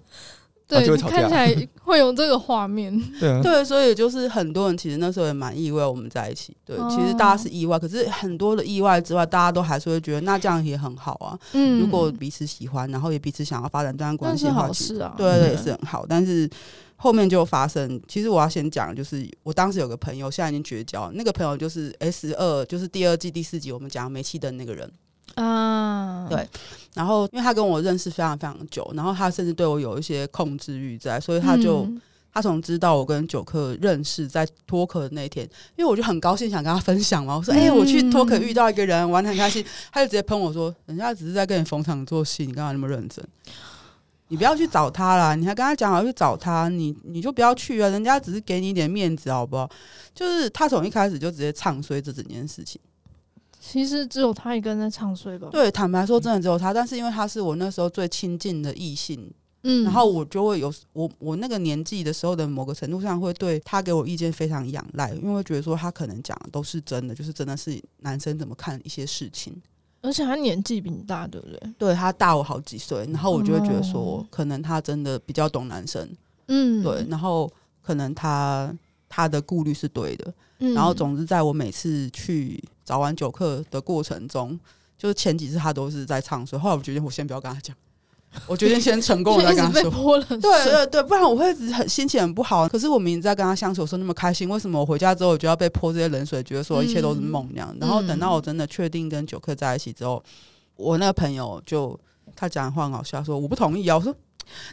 [0.70, 2.96] 对，看起来会有这个画面。
[3.20, 6.56] 对啊，对，所以就是很多人其实那时候也蛮意外我们在一起。
[6.64, 11.40] 对，其实大家是意外，可是很多的意外之外，大家都还是会觉得那这样也很好啊。
[11.54, 16.06] 嗯，如果彼此喜欢，然后也彼此想要发展这段关系的话，是啊，对，也是很好。
[16.08, 16.48] 但是
[16.98, 24.88] 后面就发生，其实我要先讲，就是我当时有个朋友，现在已经绝交，那个朋友就是 S 二，就是第二季第四集我们讲煤气灯那个人。
[25.44, 26.48] 啊，对，
[26.94, 32.02] 然后因为他跟我认识非常非常久，然后他甚至对我有一些控制欲在，所以他就、嗯、
[32.34, 35.48] 他从知道我跟九克认识在脱壳的那一天，
[35.78, 43.26] 因为我就很高兴想跟他分享嘛，我说哎、欸，我去脱壳遇到一个人玩的很开心，他就直接喷我说，人家只是在跟你逢场作戏，你干嘛那么认真？
[44.32, 49.68] 你不要去找他啦，你还跟他讲好去找他，你你就不要去啊，人家只是给你一点面子好不好？
[50.14, 52.80] 就是他从一开始就直接唱衰这整件事情。
[53.60, 55.50] 其实只有他一个人在唱衰吧。
[55.52, 56.74] 对，坦白说，真的只有他。
[56.74, 59.30] 但是因为他是我那时候最亲近的异性，
[59.64, 69.54] 嗯，然后我就会有我我那个年纪的时候的某个程度上会对他给我意见非常仰赖，因为觉得说他可能讲的都是真的，就是真的是男生怎么看一些事情。
[70.02, 71.60] 而且他年纪比你大，对不对？
[71.78, 76.10] 对，他大我好几岁，然后我就会觉得说，可能他真的比较懂男生，
[76.48, 78.74] 嗯，对，然后可能他
[79.10, 80.34] 他的顾虑是对的。
[80.76, 84.60] 然后，总之，在我每次去找完酒客的过程中，
[84.98, 87.74] 就是前几次他都是在唱，所以后来我决定，我先不要跟他讲，
[88.46, 90.22] 我决定先成功了再跟他 说。
[90.22, 92.68] 对对对，不然我会一直很心情很不好。
[92.68, 97.74] 可是我明明在跟他相处的时候那么开心，为什么我回家之后我就要被泼这些冷水，觉得说一切都是梦那样？
[97.80, 100.22] 然后等到我真的确定跟酒客在一起之后，
[100.76, 101.98] 我那个朋友就
[102.36, 104.14] 他讲话很好笑，说我不同意啊，我说。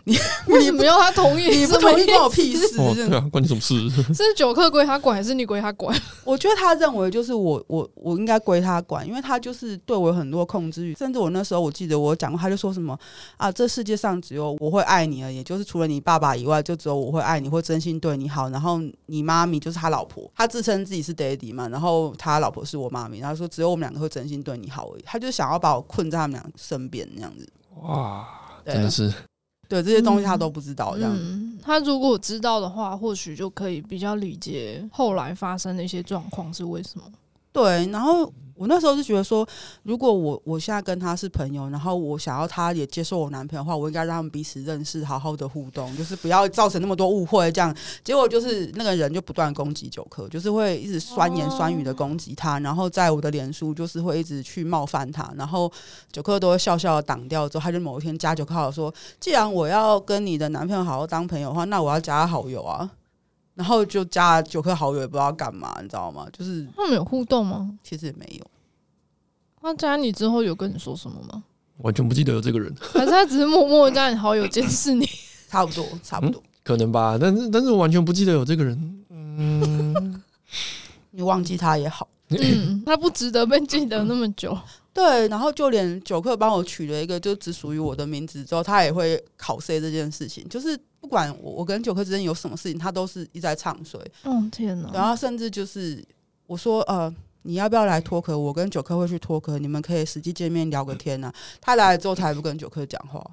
[0.05, 0.17] 你
[0.49, 1.49] 为什么要他同意？
[1.49, 2.79] 你不同意关我屁事？
[2.79, 3.75] 哦，对啊，关你什么事？
[4.15, 5.99] 是九客归他管，还是你归他管？
[6.25, 10.95] 我觉得他认为就是我，我，我应该归他管，因为他就是对我有很多控制欲。
[10.95, 12.99] 甚至我那时候，我记得我讲过，他就说什么
[13.37, 18.49] 啊，这世界上只有我会爱你而已，就是除了你爸爸以外，就只有我会爱你，会真心对你好。
[18.51, 25.03] 然后你妈咪就是他老婆，他自称自己是 daddy 嘛，然后他老婆是我妈咪，然后说只有我们两个会真心对你好而已。
[25.05, 27.49] 他就想要把我困在他们俩身边那样子。
[27.83, 28.27] 哇，
[28.65, 29.13] 真的是。
[29.69, 31.59] 对这些东西他都不知道，这样、嗯。
[31.63, 37.05] 他如果知道的话，或许就可以比较理解后来发生的一些状况是为什么。
[37.53, 38.33] 对，然后。
[38.57, 39.47] 我那时候是觉得说，
[39.83, 47.53] 如果我我现在跟他是朋友，然后我想要他也接受我男朋友的话，我应该让他们彼此认识，好好的互动，就是不要造成那么多误会。
[47.53, 55.71] 这样结果就是那个人就不断攻击九克，就是会一直酸言酸语的攻击他，然后在我的脸书就是会一直去冒犯他，然后
[56.11, 57.49] 九克都会笑笑的挡掉。
[57.49, 62.91] 之后他就某一天加九克好说，既然我要跟你的男朋友好好当朋友的话，那我要加他好友啊。
[63.57, 66.29] 然后就加了九克好友，也不知道干嘛，你知道吗？
[66.31, 67.71] 就是他们有互动吗？
[67.83, 68.47] 其实也没有。
[69.61, 71.43] 他加你之后有跟你说什么吗？
[71.79, 75.09] 完全不记得有这个人，还是他只是默默加你好友监视你？
[75.49, 77.17] 差不多，差不多，嗯，可能吧。
[77.19, 79.05] 但是，但是我完全不记得有这个人。
[79.09, 80.23] 嗯，
[81.13, 82.07] 你忘记他也好。
[82.29, 84.57] 嗯，他不值得被记得那么久。
[84.93, 90.79] 对，然后就连九克帮我取了一个就只属于我的名字之后，他也会考 C 这件事情，就是。
[91.07, 94.01] 不管我我跟九克之间有什么事情，他都是一直在唱衰。
[94.25, 94.91] 嗯，天哪！
[94.93, 96.05] 然后甚至就是
[96.49, 98.37] 我说呃，你要不要来脱壳？
[98.37, 101.35] 我跟九克会去脱壳，你们可以实际见面聊个天呐、啊。
[101.61, 103.25] 他来了之后，他也不跟九克讲话，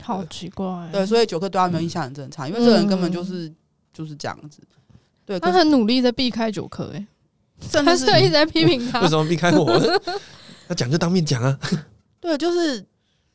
[0.00, 0.88] 好奇怪。
[0.92, 3.56] 对，所以九克对他没有印象很正常，因为这个人根本就是、嗯、
[3.92, 4.62] 就是这样子。
[5.26, 7.04] 对，他很努力在避开九克，哎，
[7.84, 9.00] 他是一直在批评他。
[9.00, 9.76] 为什么避开我？
[10.68, 11.58] 他讲就当面讲啊。
[12.20, 12.86] 对，就是。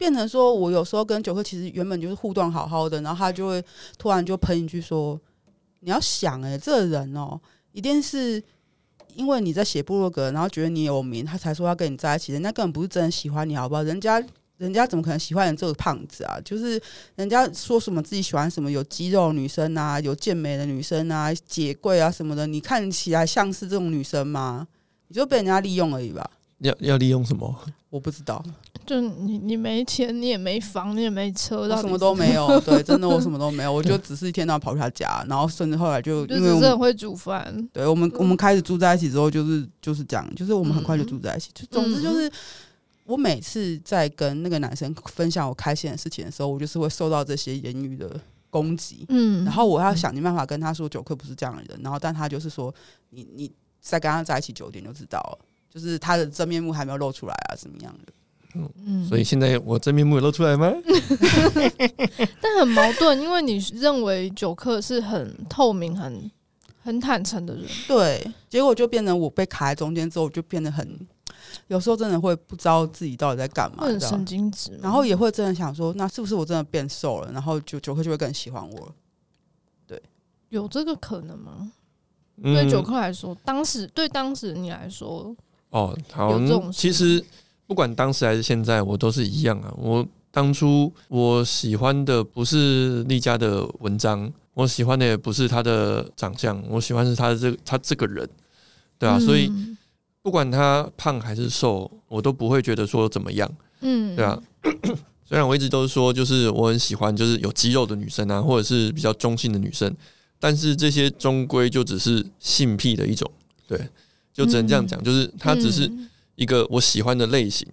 [0.03, 3.63] 变成说，我有时候跟九克其实原本就是互动好好的，然后他就会
[3.97, 5.17] 突然就喷一句说
[5.79, 7.39] ：“你要想，诶，这人哦，
[7.71, 8.43] 一定是
[9.15, 12.33] 因为你在写部落格，然后觉得你有名，他才说要跟你在一起。
[12.33, 13.83] 人家根本不是真的喜欢你，好不好？
[13.83, 14.21] 人家
[14.57, 16.37] 人家怎么可能喜欢你这个胖子啊？
[16.43, 16.77] 就是
[17.15, 24.67] 人家说什么自己喜欢什么有肌肉女生啊，有健美的女生啊，姐贵啊什么的，你看起来像是这种女生吗？
[25.07, 26.29] 你就被人家利用而已吧。”
[26.63, 27.55] 要要利用什么？
[27.89, 28.43] 我不知道。
[28.85, 32.59] 就你你没钱，你也没房，你也没车，我什么都没有。
[32.61, 33.71] 对，真的我什么都没有。
[33.71, 37.69] 我就只是一天到晚跑去他家， 然后甚至后来就因为我们很会煮饭。
[37.71, 41.49] 对我们我们开始住在一起之后，就是就是这样，就是我们很快就住在一起。
[41.53, 42.29] 就总之就是
[43.05, 49.05] 我每次在跟那个男生分享我开心的事情的时候，我就是会受到这些言语的攻击。
[49.09, 51.79] 嗯，然后我要想尽办法跟他说，九克不是这样的人。
[51.81, 52.73] 然后，但他就是说，
[53.11, 55.39] 你你再跟他在一起久一点就知道了，
[55.73, 58.13] 就是他的真面目还没有露出来啊，什么样的？
[58.85, 60.71] 嗯，所以现在我真面目有露出来吗？
[62.39, 66.29] 但很矛盾，因为你认为九克是很透明、很
[66.83, 70.87] 很坦诚的人，对，结果就变成我被卡在中间之后，我就变得很，
[71.65, 77.31] 有时候真的会不知道自己到底在干嘛，很神经质，然后也会真的想说，那是不是我真的变瘦了？
[77.31, 78.93] 然后就九克就会更喜欢我了？
[79.87, 79.99] 对，
[80.49, 81.71] 有这个可能吗？
[82.37, 85.35] 嗯、对九克来说，当时对当时你来说，
[85.73, 86.39] 哦，好，
[86.71, 87.21] 其实。
[87.65, 89.73] 不管当时还是现在，我都是一样啊。
[89.77, 98.29] 我当初我喜欢的不是丽佳的文章，我喜欢的也不是她的长相，我喜欢是她的这她这个人，
[98.99, 99.17] 对啊。
[99.17, 99.49] 所以
[100.21, 104.37] 不管她胖还是瘦，我都不会觉得说怎么样，嗯，对啊。
[105.25, 109.91] 虽然我一直都是说，就是我很喜欢就是有肌肉的女生啊，或者是比较中性的女生，
[110.37, 113.31] 但是这些终归就只是性癖的一种，
[113.67, 113.79] 对，
[114.33, 115.91] 就只能这样讲，就是他只是。
[116.35, 117.65] 一个我喜欢的类型，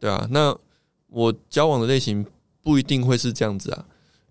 [0.00, 0.56] 对啊，那
[1.10, 2.24] 我交往的类型
[2.62, 3.84] 不一定会是这样子啊，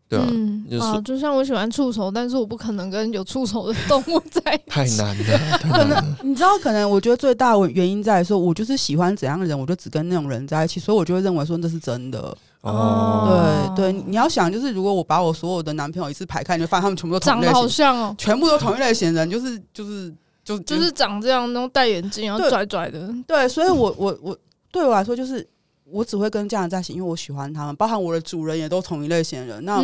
[0.10, 5.38] 对啊，嗯、就是、啊，就像我喜欢触手，但是我不可能跟有触手的动物在一起， 太难了。
[5.60, 6.02] 太 难了。
[6.02, 12.36] 可能你知道，可能我觉得最大的原因在于说，我就是喜欢怎样的人，我就只跟那种人在一起，所以我就会认为说那是真的。
[12.62, 20.12] 哦，对对，你要想，就是如果我把我所有的男朋友一次排开，你就发现他们全部都同类型，长得好像哦，全部都同一类型的人，就是就是。
[20.46, 23.14] 就就是长这样，然后戴眼镜，然后拽拽的。
[23.28, 24.38] 对，所以我我我
[24.72, 25.46] 对我来说，就是
[25.84, 29.66] 我只会跟这样人在一起，因为我喜欢他们，包含我的主人也都同一类型的人。
[29.66, 29.82] 那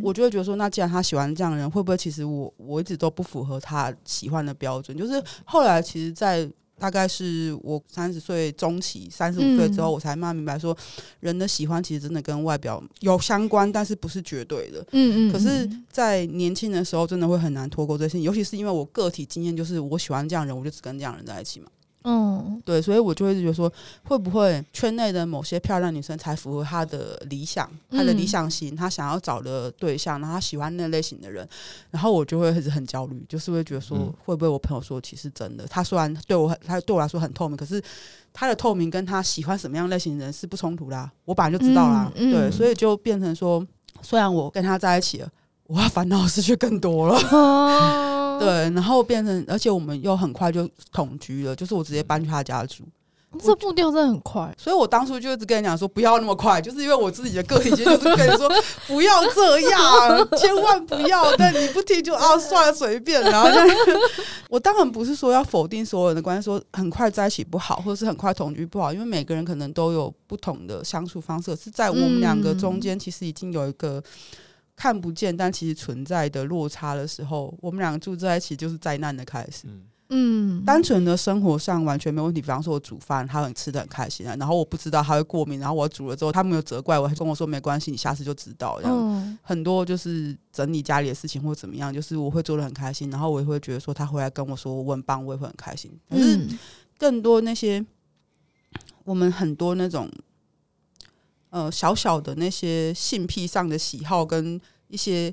[0.00, 4.96] 我就会觉得说，那既然他喜欢这样的人，会不会其实我我一直都不符合他喜欢的标准？
[4.96, 6.48] 就是后来其实，在。
[6.78, 10.76] 大概是我三十岁中期，三十五岁之后，我才慢慢明白说，
[11.20, 14.84] 人的喜欢其实真的跟外表有相关，但是不是绝对的。
[14.92, 15.32] 嗯嗯。
[15.32, 21.66] 可是，在年轻的时候，真的会很难脱钩这些，尤其是因为我个体经验，就是我喜欢这样人，我就只跟这样人在一起嘛。
[22.04, 23.72] 嗯，对，所以我就会觉得说，
[24.04, 31.48] 会不会圈内的某些漂亮女生才符合他的理想，他的理想型，他想要找的对象，然后他喜欢那类型的人，
[31.90, 37.82] 然后我就会一直很焦虑，就是会觉得说，会不会我朋友说其实真的，他虽然对我，他对我来说很透明，可是
[38.32, 43.66] 他的透明跟他喜欢什么样类型的人是不冲突啦，我本来就知道啦，对，所以就变成说，
[44.00, 45.28] 虽然我跟他在一起了，
[45.66, 48.10] 我要烦恼的事却更多了。
[48.44, 52.84] 对，然后变成，而且我们又很快就同居了，就是我直接搬去他家住。
[53.40, 58.46] 这步调真的很快，所以我当初就一直跟你讲说不要那么快，就是因为我自己的个体经验就是跟你说
[58.86, 61.34] 不要这样，千万不要。
[61.38, 63.22] 但你不听就啊，算了，随便。
[63.22, 63.56] 然后就
[64.50, 71.56] 我当然不是说要否定所有人的关系，说很快在一起不好，或者是很快同居不好，因为每个人可能都有不同的相处方式。
[71.56, 74.02] 是在我们两个中间，其实已经有一个。
[74.74, 79.66] 看不见但其实存在的落差的时候，我们两个住在一起就是灾难的开始。
[80.14, 82.40] 嗯，单纯的生活上完全没问题。
[82.40, 84.36] 比方说我煮饭，他很吃的很开心啊。
[84.38, 88.78] 然后我不知道他会过敏，然后我煮了之后，他没有责怪我，还跟我说没关系，你下次就知道。
[88.80, 95.90] 然后很多就是整理家里的事情或怎么样，就是我会做的很开心，然后我也会觉得说他回来跟我说我很棒，我也会很开心。
[96.10, 96.46] 可是
[96.98, 97.82] 更多那些
[99.04, 100.10] 我们很多那种。
[101.52, 105.32] 呃，小小的那些性癖上的喜好，跟一些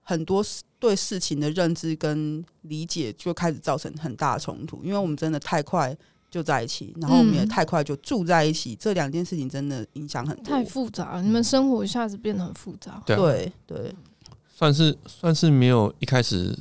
[0.00, 0.42] 很多
[0.78, 4.82] 对事情的认知跟理解，就开始造成很大的冲突。
[4.82, 5.94] 因为我们真的太快
[6.30, 10.52] 就在一起，然后我们也太快就住在一起，嗯、这两件事情真的影响很大。
[10.52, 13.02] 太复杂了，你们生活一下子变得很复杂。
[13.04, 13.94] 对对，对，
[14.48, 16.58] 算是算是没有一开始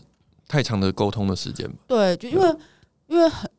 [0.50, 1.78] 太长的沟通的时间吧。
[1.88, 2.56] 对，就因为
[3.08, 3.50] 因为很。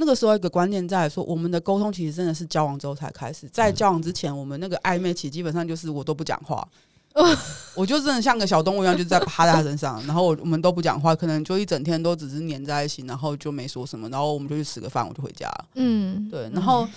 [0.00, 3.46] 那个时候一个观念在说，我们的沟通其实真的是交往之后才开始。
[3.52, 6.66] 在交往之前，我们那个暧昧期基本上就是我都不讲话，
[7.76, 15.46] 我就真的像个小动物一样，就是在趴在他身上，然后我我们都不讲话，可能就一整天都只是黏在一起，然后就没说什么，然后我们就去吃个饭，我就回家。
[15.74, 16.88] 嗯，对，然后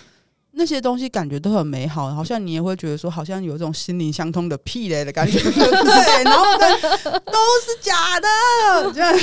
[0.51, 6.45] 那些东西感觉都很美好，好像你也会觉得说，好像有一种心灵相通的屁嘞的感觉，对，然后
[7.25, 9.13] 都是假的，这样。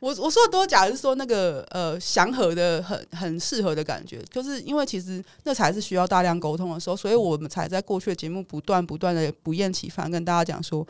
[0.00, 10.86] 我我说的多假是说那个呃祥和的很很适合的感觉，就是因为其实那才是需要大量沟通的时候，所以我们才在过去的节目不断不断的不厌其烦跟大家讲说，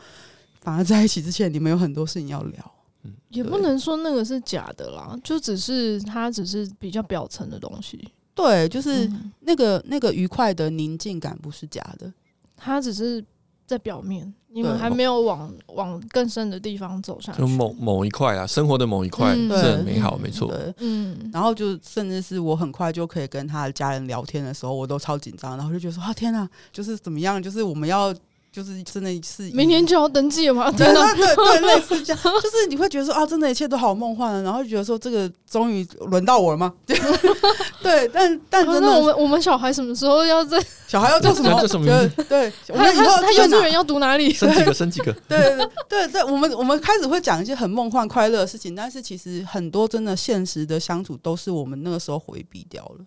[0.59, 2.71] 反而在一起之前你们有很多事情要聊，
[3.03, 12.11] 嗯，也不能说那个是假的啦，就只是它只是比较表层的东西，对，就是那个那个愉快的宁静感不是假的，
[12.57, 13.23] 它只是
[13.65, 17.41] 在表面，你们还没有往往更深的地方走上去。
[17.41, 20.51] 就某某一块啊，生活的某一块是很美好，没错。
[20.77, 28.13] 嗯，然后就甚至是我很快就可以跟他的家人聊天的时候，我都超紧张，然后就觉得说啊天哪，就是怎么样，就是我们要。
[28.57, 30.71] 就是真的是明年就要登记了吗？
[30.75, 36.73] 对对对对，类似这样， 就是你会觉得说啊，真的一切都好梦幻啊，然后就觉得说这个终于轮到我了吗？
[37.83, 40.57] 对，但但真的，我们我们小孩什么时候要在？
[40.87, 41.51] 小孩要叫什么？
[41.61, 42.23] 叫什么名字？
[42.23, 44.33] 对，我们以后他幼稚园要读哪里？
[44.33, 44.73] 生几个？
[44.73, 45.13] 生几个？
[45.27, 53.05] 对对对对，我们我们开始会讲一些很梦幻快乐的事情，但是其实很多真的现实的相处都是我们那个时候回避掉了。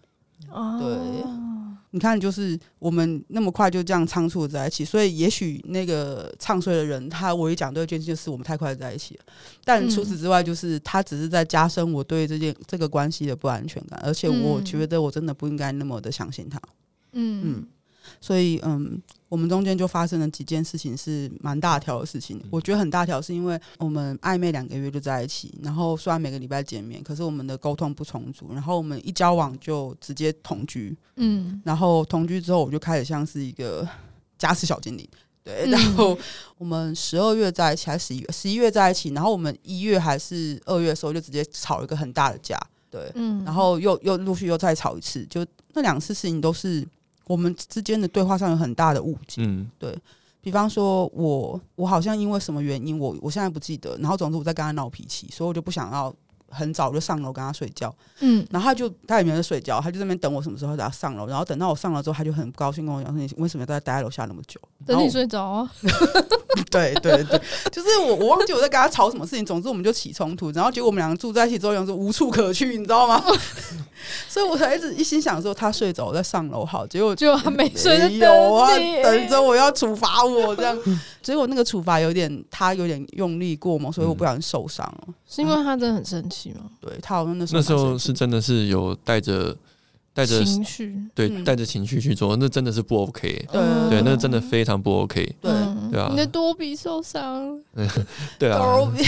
[0.53, 1.31] 哦，对。
[1.93, 9.25] 你看，就是我们那么快就这样仓促在一起，所以也许那个唱衰的人，他唯一讲对的一件事就是我们太快在一起了。
[9.65, 16.61] 但除此之外，就是他只是在加深我对这件这个关系的不安全感，而且我觉得我真的不应该那么的相信他。
[17.13, 17.67] 嗯嗯。
[18.21, 22.43] 所以，嗯，我们中间就发生了几件事情，是蛮大条的事情。
[22.51, 33.89] 我觉得很大条，是因为我们暧昧两个月就在一起，然后虽然每个礼拜见面，可是我们的沟通不充足，然后我们一交往就直接同居，嗯，然后同居之后，我就开始像是一个
[34.37, 35.09] 家事小精灵，
[35.45, 36.19] 对， 然后
[36.59, 38.27] 我们十二月在一起，还是十一月？
[38.33, 42.61] 十一月在一起，然后我们一月还是二月的时候，就直接吵了一个很大的架，
[42.91, 46.85] 对，嗯，然后又又陆续又再吵一次，就那两次事情都是。
[47.31, 49.97] 我们之间的对话上有很大的误解，嗯，对，
[50.41, 56.13] 比方说我我好像因为什么原因，我我现在不记得，然后总之我在跟他闹脾气，所以我就不想要。
[56.51, 65.71] 很早就上楼跟他睡觉，嗯，然后他就他也没有睡觉，他就在那边等我什么时候给他上楼，然后等到我上楼之后，他就很不高兴跟我讲说：“你为什么要在待在楼下那么久？”等你睡着 啊？
[66.71, 67.41] 对对对，
[67.71, 73.23] 就是我我忘记我在跟他吵什么事情，总之我们就起冲突，然后结果我们两个住在一起之后，有时候无处可去，你知道吗？
[74.29, 78.73] 所以我才一直一心想说他睡着我再上楼好，结果就还没睡，有啊，
[79.03, 80.77] 等着我要处罚我这样，
[81.23, 86.40] 结果那个处罚有点他有点用力过猛，所以我不小心受伤了，是因为他真的很生气。
[86.81, 86.99] 对。
[87.03, 89.57] 他好像那时候那时候是真的是有带着
[90.13, 95.53] 带着情绪，对，带着情绪去做，那真的是不 OK，对，对，那真的非常不 OK，对，
[95.91, 97.59] 对啊，你的多比受伤，
[98.39, 99.05] 对啊，多比，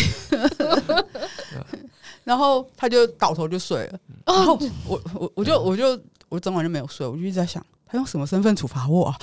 [2.25, 9.19] 然后他就倒头就睡了，然后我我我就我就我整晚就没有睡，我就一直在想，他用什么身份处罚我啊？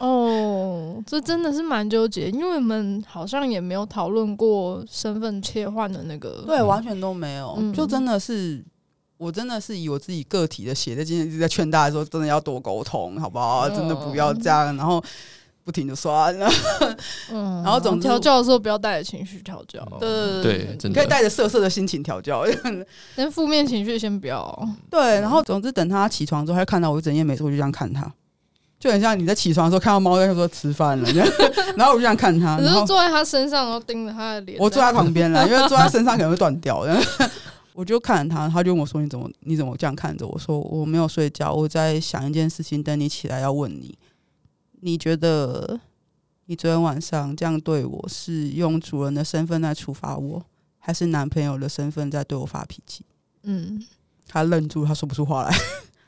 [0.00, 8.64] 哦，这真的是蛮纠结，因为我们好像也没有讨论过身份切换的那个，对，完全都没有，嗯、就真的是，
[9.18, 13.68] 我真的是以我自己个体的写，在今天一直在劝大家说，真的要多沟通，好不好？
[13.68, 15.04] 真的不要这样，然后
[15.64, 16.32] 不停的刷，
[17.30, 22.46] 嗯，然后 总调教的时候不要带着情绪调教，对对，你可以带着色色的心情调教，
[23.14, 24.68] 但负面情绪先不要。
[24.88, 28.10] 对，然后总之等他起床之后，他看到我一整夜没事，我就这样看他。
[28.80, 31.06] 就很像你在起床的时候看到猫在说吃饭了，
[31.76, 34.58] 然后我就这样看他，然后坐在他身上，然后盯着他的脸。
[34.58, 36.82] 我坐在旁边了，因为坐在身上可能会断掉。
[36.88, 37.26] 然后
[37.74, 43.98] 我就看着他，他就问我说：“你怎么你怎么这样看着我？”说：“我没有睡觉，我在想一件事情，等你起来要问你。
[44.80, 45.78] 你觉得
[46.46, 50.42] 你昨天晚上这样对我是用主人的身份在处罚我，
[50.78, 53.04] 还是男朋友的身份在对我发脾气？”
[53.44, 53.84] 嗯，
[54.26, 55.54] 他愣住，他说不出话来。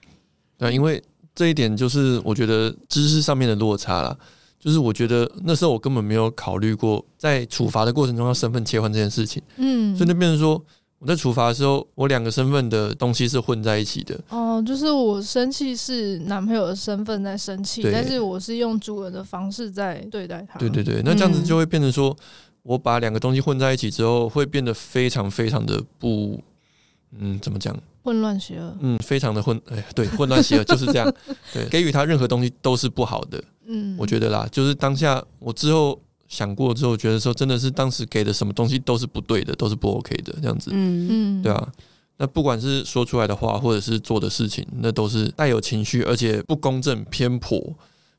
[0.57, 1.03] 对，因为。
[1.35, 4.17] 这一点就是我觉得知识上面的落差啦，
[4.59, 10.63] 就是我觉得那时候我根本没有考虑过在处罚的过程中要身份切换这件事情，嗯，所以就变成说
[10.99, 14.21] 我在处罚的时候，我两个身份的东西是混在一起的。
[14.29, 20.61] 哦，就是我生气是男朋友的身份在生气，但是我是用主人的方式在对待他。
[20.61, 22.17] 对对对，那这样子就会变成说
[22.63, 26.41] 我把两个东西混在一起之后，会变得非常非常的不，
[27.19, 27.77] 嗯，怎么讲？
[28.03, 31.13] 混乱邪恶，嗯，非常的混，哎，对，混乱邪恶 就是这样，
[31.53, 35.99] 对， 给予他任何东西都是不好的，嗯，我觉得啦，就是当下我之后
[36.29, 41.41] 想过之后，觉得说真的是当时给的什么东西都是不对的，都是不 OK 的，这样子，嗯。
[41.41, 41.73] 嗯，对啊，
[42.19, 47.61] 那不管是说出来的话，或者是做的事情，那都是带有情绪，而且不公正、偏颇。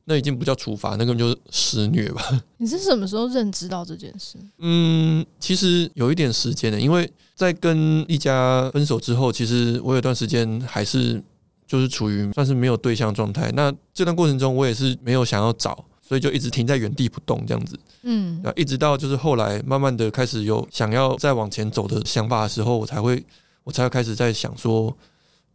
[0.06, 2.22] 那已经不叫处罚，那根本就是施虐吧。
[2.58, 4.38] 你是什么时候认知到这件事？
[4.58, 11.22] 嗯，其实有一点时间的，因为在跟一家分手之后，其实我有段时间还是
[11.66, 13.52] 就是处于算是没有对象状态。
[13.56, 17.80] 那这段过程中，我也是没有想要找，所以就一直停在原地不动这样子。
[18.04, 23.26] 嗯，然后一直到就是后来慢慢的开始有想要再往前走的想法的时候，我才会
[23.64, 24.96] 我才会开始在想说，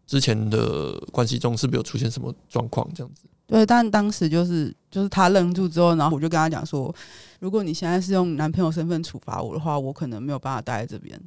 [0.07, 3.23] 之前的关系中是不是有出现什么状况这样子。
[3.47, 6.95] 对，但当时就是就是他愣住之后，然后我就跟他讲说，
[7.39, 11.19] 如果你现在是用男朋友身份处罚我的话，我可能没有办法待在这边。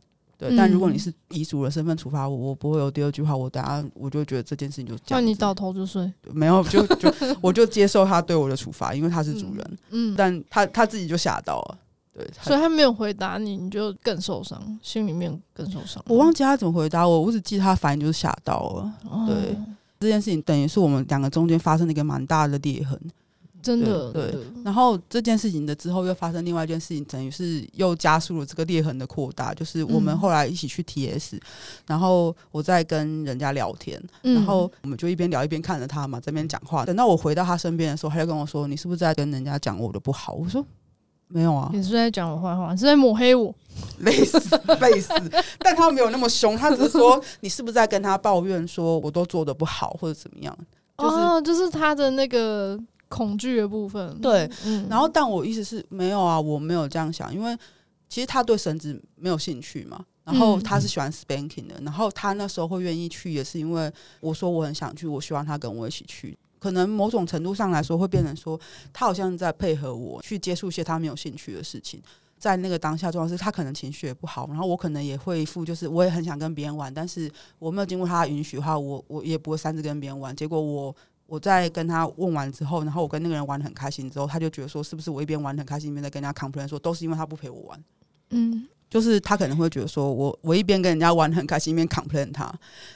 [0.42, 3.38] 对，但如果你是遗属的身份处罚我，我不会有第二句话。
[3.38, 9.78] 我等下我就觉得这件事情就这样，你倒头就睡，没有就就我就接受他对我的处罚，因为他是主人。
[9.92, 11.78] 嗯，但他他自己就吓到了，
[12.12, 16.04] 对，所以他没有回答你，你就更受伤，心里面更受伤。
[16.08, 18.94] 我忘记他怎么回答我，我只记得他反应就是吓到了。
[19.08, 19.56] 哦、对，
[20.00, 23.00] 这件事情等于是我们两个中间发生了一个蛮大的裂痕。
[23.62, 29.54] 真的对，对，然后这件事情的之后又发生另外一件事情，等于是又加速了这个裂痕的扩大。
[29.54, 31.40] 就是我们后来一起去 TS，、嗯、
[31.88, 36.86] 然后我在跟人家聊天，嗯、然后我们就一边聊一边看着他嘛，这边讲话。
[36.86, 40.66] 等到我回到他身边的时候，他就跟我说：“你是不是在跟人家讲我的不好？”我说
[41.30, 42.72] ：“没有啊。”你是在讲我坏话？
[42.72, 43.54] 你是在抹黑我？
[44.00, 44.38] 类似
[44.80, 45.14] 类似，
[45.60, 50.58] 但他没有那么凶，他只是说：“你是不是在跟他抱怨说我都做的不好或者怎么样？”
[50.98, 52.80] 就是、哦，就是他的那个。
[53.12, 57.56] 恐惧的部分，对，嗯、然后但我意思是没有啊，我没有这样想，因为
[58.08, 63.92] 其实他对绳子没有兴趣嘛，然后他是喜欢 spanking 的，然后他那时候会愿意去，也是因为
[64.22, 68.58] 我说我很想去，我希望他跟我一起去，可能某种程度上来说会变成说
[68.94, 72.02] 他好像在配合我去接触一些他没有兴趣的事情，
[72.40, 80.96] 在那个当下状况是他可能情绪也不好，然后我可能也会一副就是我也很想跟别人玩，但是我没有经过他的允许的话，我我也不会擅自跟别人玩，结果我。
[81.32, 87.84] 我在跟他问完之后，然后我跟那个人玩的很开心之后，他就觉得说，是不是我一边玩得很开心，一边在跟人家 complain 说，都是因为他不陪我玩。
[88.32, 92.54] 嗯，就是他可能会觉得说我我一边跟人家玩得很开心，一边 complain 他。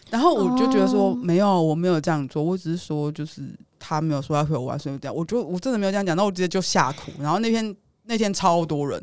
[0.10, 3.42] 然后我就觉得说，哦、没有，我没有这样做，我只是说，就是
[3.80, 5.16] 他没有说要陪我玩，所以这样。
[5.16, 7.14] 我就我真的没有这样讲，那我直接就吓哭。
[7.22, 7.74] 然后那天
[8.04, 9.02] 那天超多人，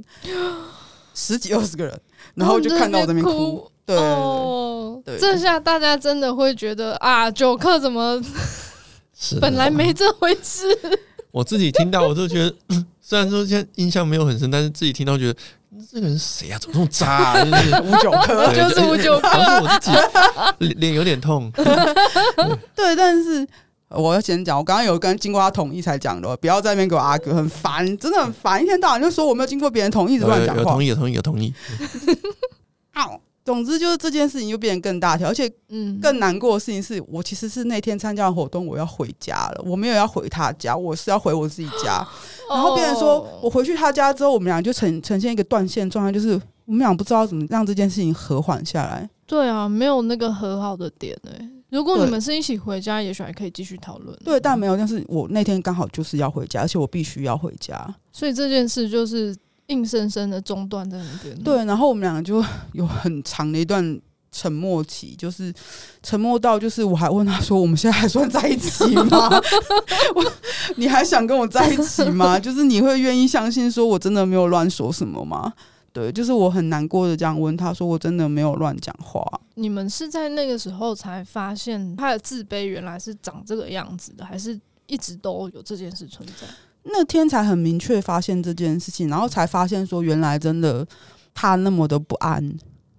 [1.14, 1.98] 十几二十个人，
[2.34, 3.66] 然后就看到我这边哭。
[3.86, 8.22] 对，哦、对，这下大家真的会觉得啊，九克怎么？
[9.40, 10.66] 本来没这回事。
[11.32, 12.54] 我自己听到，我都觉得，
[13.00, 15.38] 虽然说现在印象没有很深，但是自己听到觉得
[15.90, 16.58] 这个人是谁啊？
[16.58, 17.42] 怎么这么渣啊？
[17.42, 19.28] 就是 五九科，就是五九科。
[19.62, 19.90] 我自
[20.66, 21.50] 己脸有点痛。
[22.76, 23.48] 对，但是
[23.88, 30.60] 我要先讲，我刚刚有跟经过他同意才讲的，不要在那边给我阿哥，很烦，真的很烦，一天到晚就说我没有经过别人同意，就乱讲话。
[30.62, 31.54] 有同意，有同意，有同意。
[32.92, 33.18] 好。
[33.44, 42.06] 总之就是这件事情就变得更大条，而且嗯更难过的事情是我其实是那天参加活动，我要回家了，我没有要回他家，我是要回我自己家。
[42.48, 49.10] 然后变成说我回去他家之后，我们俩就呈呈现一个断线状态，就是我们俩不知道怎么让这件事情和缓下来。
[49.26, 51.50] 对啊，没有那个和好的点哎、欸。
[51.70, 54.16] 如果你们是一起回家，也许还可以继续讨论。
[54.22, 59.34] 对，但没有，但是我那天刚好就是要回家，而且我必须要回家，所以这件事就是。
[59.68, 61.38] 硬生生的中断在那边。
[61.42, 64.00] 对，然后我们两个就 有很长的一段
[64.30, 65.52] 沉默期，就是
[66.02, 69.28] 沉默到就是我还问他说：“我们现在还算在一起吗？
[70.14, 70.32] 我
[70.76, 72.38] 你还想跟我在一起吗？
[72.38, 75.52] 就是你会愿意相信说我真的没有乱说什么吗？”
[75.92, 79.22] 对，就是我很难过的这样问他说：“我真的没有乱讲话。”
[79.56, 86.46] 你们是在那个时候才发现他的自卑原来是长这个样子的，还是一直都有这件事存在？
[86.84, 90.86] 那天才很明确发现这件事情，然后才发现说，原来真的
[91.32, 92.42] 他那么的不安，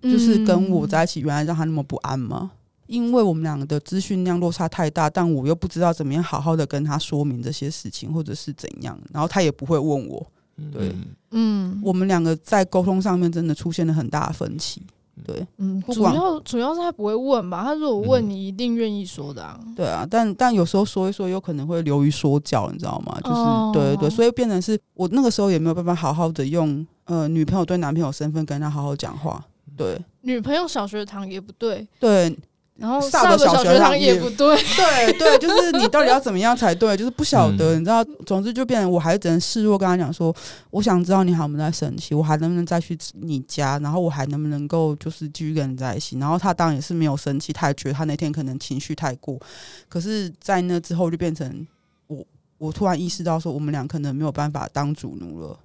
[0.02, 2.52] 嗯、就是跟我在一起，原来让他那么不安吗？
[2.88, 10.26] 因为我们两个的资讯量落差太大，但我又不知道怎么样好好的跟他说明这些事情，或者是怎样，然后他也不会问我。
[10.72, 10.94] 对，
[11.32, 14.84] 嗯，我们两个在沟通上面真的出现了很大的分歧。
[15.26, 17.64] 对，嗯，主要主要是他不会问吧？
[17.64, 19.59] 他如果问你，一定愿意说的啊。
[19.76, 23.18] 对啊，但但有时候说一说，有可能会流于说教，你知道吗？
[23.22, 29.43] 就是、哦、对对对，所以变成是我那个时候也没有办法好好的用呃女朋友对男朋友身份跟他好好讲话。
[29.78, 31.88] 对，女朋友小学堂也不对。
[31.99, 32.38] 对。
[32.76, 36.98] 然后上的小学堂也不对， 对对，就是你到底要怎么样才对？
[36.98, 40.36] 就是不晓得，你知道，总之就变成我还只能示弱，跟他讲说，
[40.72, 46.18] 我想知道你还有没有在生气，我还能不能再去你家，然后我还能不能够就是继续跟你在一起？
[46.18, 49.40] 然后他当然也是没有生气，他也觉得他那天可能情绪太过，
[49.88, 51.68] 可是，在那之后就变成
[52.08, 52.26] 我，
[52.58, 55.60] 我突然意识到说，我们俩可能没有办法当主奴了，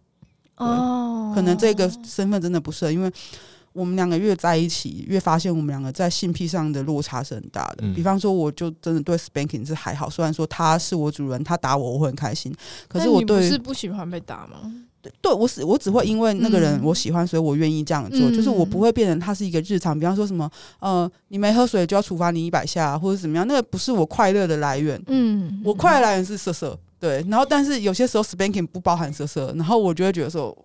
[0.57, 3.11] 哦，可能这个身份真的不适合，因为。
[3.79, 7.79] 我们两个越在一起，越发现我们两个在性癖上的落差是很大的。
[7.83, 12.53] 嗯、比方说，我就真的对 spanking 是还好，虽然说他是我主人，他打我我会很开心。
[12.89, 14.73] 可是我对你不是不喜欢被打吗？
[15.23, 18.19] 对，我只我只会因为那个人我喜欢，所以我愿意这样做。
[18.19, 19.97] 嗯、就是我不会变成他是一个日常。
[19.99, 20.51] 比方说什么
[20.81, 25.01] 呃，你没喝水就要处罚你一百下，或者怎么样，那个不是我快乐的来源。
[25.07, 26.77] 嗯，我快乐来源是色色。
[26.99, 30.57] 对，然后但是有些时候 spanking 不包含色色，然后我就会觉得说。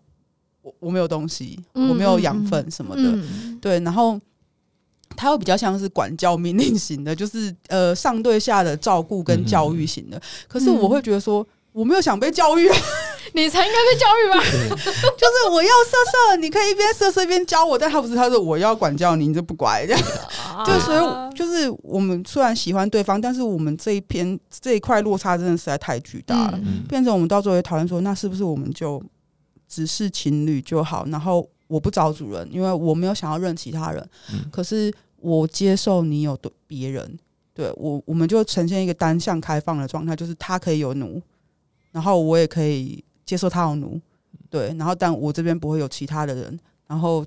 [0.64, 3.02] 我我没有东西，我没有养分什么的，
[3.62, 4.20] 对，然后
[5.16, 10.18] 他又比较像是管教命令型的， 就是呃上对下的照顾跟教育型的。
[10.18, 12.68] 嗯、可是我会觉得说，我没有想被教育，
[13.36, 14.44] 你才应该被教育吧？
[15.18, 19.86] 就是我要色色，你可以一边色色一边教我，但他不是，他说我要管教你，你就不乖。
[19.88, 20.02] 这样。
[20.66, 29.04] 就所以就是我们虽然喜欢对方，但是我们这一篇这一块落差真的实在太巨大了，嗯、变成我们到最后也讨论说，那是不是我们就
[29.74, 31.04] 只是情侣就好？
[31.08, 37.18] 然后我不找主人，因为我没有想要认其他人，嗯、可是我接受你有的别人。
[37.56, 41.20] 对我，我们就呈现一个单向开放的状态，就是他可以有奴，
[41.92, 44.00] 然后我也可以接受他有奴，
[44.48, 47.26] 对，然后但我这边不会有其他的人，然后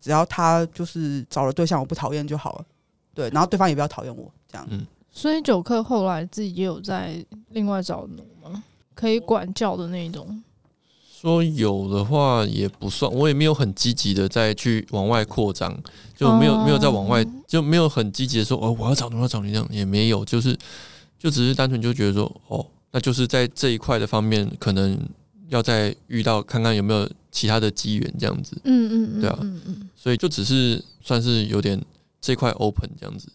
[0.00, 2.64] 只要他就是找了对象我不讨厌就好了，
[3.14, 4.66] 对，然后对方也不要讨厌我，这样。
[4.70, 8.62] 嗯，所以九克后来自己也有在另外找奴吗？
[8.94, 10.42] 可以管教的那种。
[11.20, 15.78] 说有的话也不算，我也没有很积极的再去往外扩张，
[16.16, 20.56] 就没有、哦、没有再往外，就没有很积极的说哦，我要找你，我要找你这样也没有，就是
[21.18, 24.98] 就只是单纯就觉得说哦，那就是在这一块的方面，可能
[25.48, 29.38] 要再遇到看看有没有其他的机缘这样子，嗯嗯嗯，对啊，
[29.94, 31.78] 所以就只是算是有点
[32.18, 33.28] 这块 open 这样子。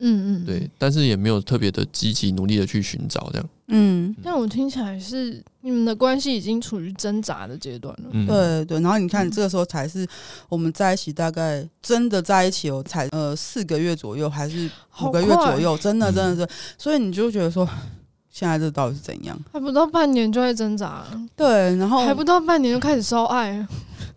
[0.00, 3.48] 嗯嗯，对，但是也没有特别的积极努力的去寻找这样。
[3.70, 8.08] 嗯，但我听起来是你们的关系已经处于挣扎的阶段了。
[8.12, 10.06] 嗯、对对，然后你看这个时候才是
[10.48, 14.70] 我们在一起，大概真的在一起哦，才呃四个月左右，还是
[15.02, 17.68] 五个月左右，真的真的是，所以你就觉得说，
[18.30, 19.38] 现在这到底是怎样？
[19.52, 23.66] 还不到半年就在挣扎，对，然后还不到半年就开始烧爱。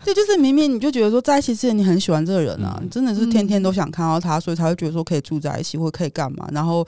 [0.06, 6.48] 这就，是明明你就觉得说在一起之前你很喜欢这个人啊，你真的是天天都想看到他，所以才会觉得说可以住在一起或者可以干嘛。
[6.52, 6.86] 然后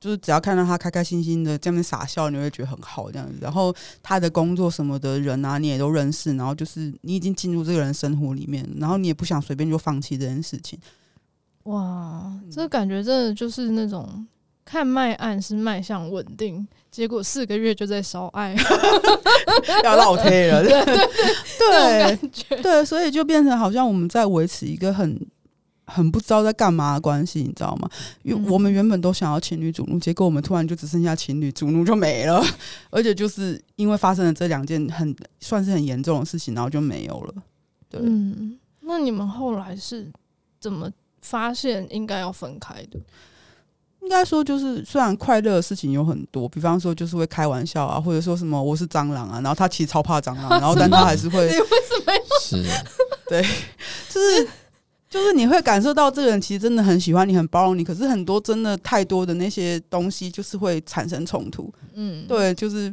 [0.00, 3.34] 就是只要看到他开开心心的这边傻笑，你会觉得很好这样子。
[3.40, 6.34] 然后他的工作什么的人啊，你也都认识。
[6.36, 10.78] 然后就是你已经进入这个人生活里面，然后你也不想随便就放弃这件事情。
[11.64, 14.26] 哇，这感觉真的就是那种
[14.64, 16.66] 看卖案是卖相稳定。
[16.90, 18.54] 结果四个月就在烧爱，
[19.82, 20.96] 要老黑了，对 对
[21.58, 22.16] 对，
[22.50, 25.18] 对，对，所以就变成好像我们在维持一个很
[25.86, 27.88] 很不知道在干嘛的关系，你知道吗？
[28.22, 32.44] 因为我们原本都想要情侣主奴，结果我们突然就只剩下情侣主奴就没了，
[32.92, 37.34] 而且就是因为发生了这两件很算是很严重的事情，然后就没有了。
[37.88, 40.12] 对，嗯，那你们后来是
[40.60, 40.90] 怎么
[41.22, 43.00] 发现应该要分开的？
[44.02, 52.12] 应该说，就是虽然快乐的事情有很多，比方说就是会开玩笑啊，或者说什么我是蟑螂啊，然后他其实超怕蟑螂，然后但他还是会， 你为什么？
[52.40, 52.62] 是，
[53.30, 53.42] 对，
[54.08, 54.48] 就是
[55.08, 61.72] 就是你会感受到这个人其实真的很喜欢你，很包容你，可是很多真的太多的那些东西就是会产生冲突。
[61.94, 62.92] 嗯，对，就是。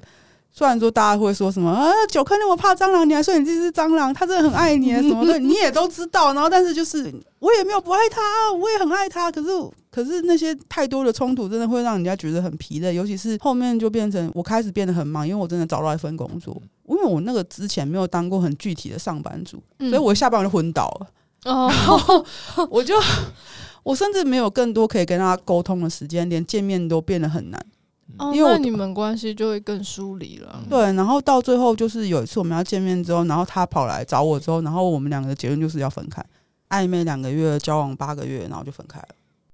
[0.51, 6.33] 虽然说大家会说什么啊，九克那么怕蟑螂，你还说你自己是蟑螂，他真的很爱你啊，什么的 你也都知道。
[6.33, 9.31] 然后，但是就是我也没有不爱他，我也很爱他。
[9.31, 9.49] 可是，
[9.91, 12.93] 可是那些太多的冲突，真的会让人家觉得很疲累。
[12.93, 16.61] 尤其是后面就变成我开始变得很忙，因为我真的找到一份工作。
[16.87, 21.07] 因为我那个之前没有当过很具体的上班族，所以我下班就昏倒了。
[21.45, 22.25] 哦， 然后
[22.69, 22.95] 我就
[23.83, 27.63] 我甚至没有更多可以跟他沟通的时间，连见面都变得很难。
[28.17, 30.63] 哦，因为你们关系就会更疏离了。
[30.69, 36.25] 对，然后到最后就是有一次我们要见面之后，然后他跑来找我之后，然后我们两个的结论就是要分开。
[36.69, 39.07] 暧昧两个月，交往八个月，然后就分开了。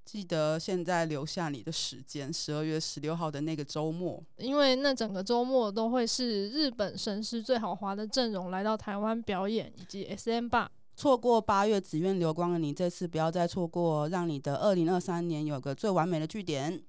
[0.03, 10.69] 记得现在留下你的时间，十二月十六号的那个周末，因为那整个周末都会是日本神师最豪华的阵容来到台湾表演，以及 SM 吧。
[10.95, 16.81] 错过八月只愿流光的你，这次不要再错过，让你的二零二三年有个最完美的据点。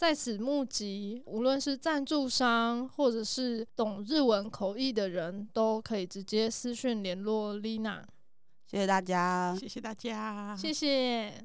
[0.00, 8.02] 在此募集，无论是赞助商或者是懂日文口译的人，都可以直接私讯联络 Lina。
[8.66, 11.44] 谢谢大家，谢谢大家，谢谢。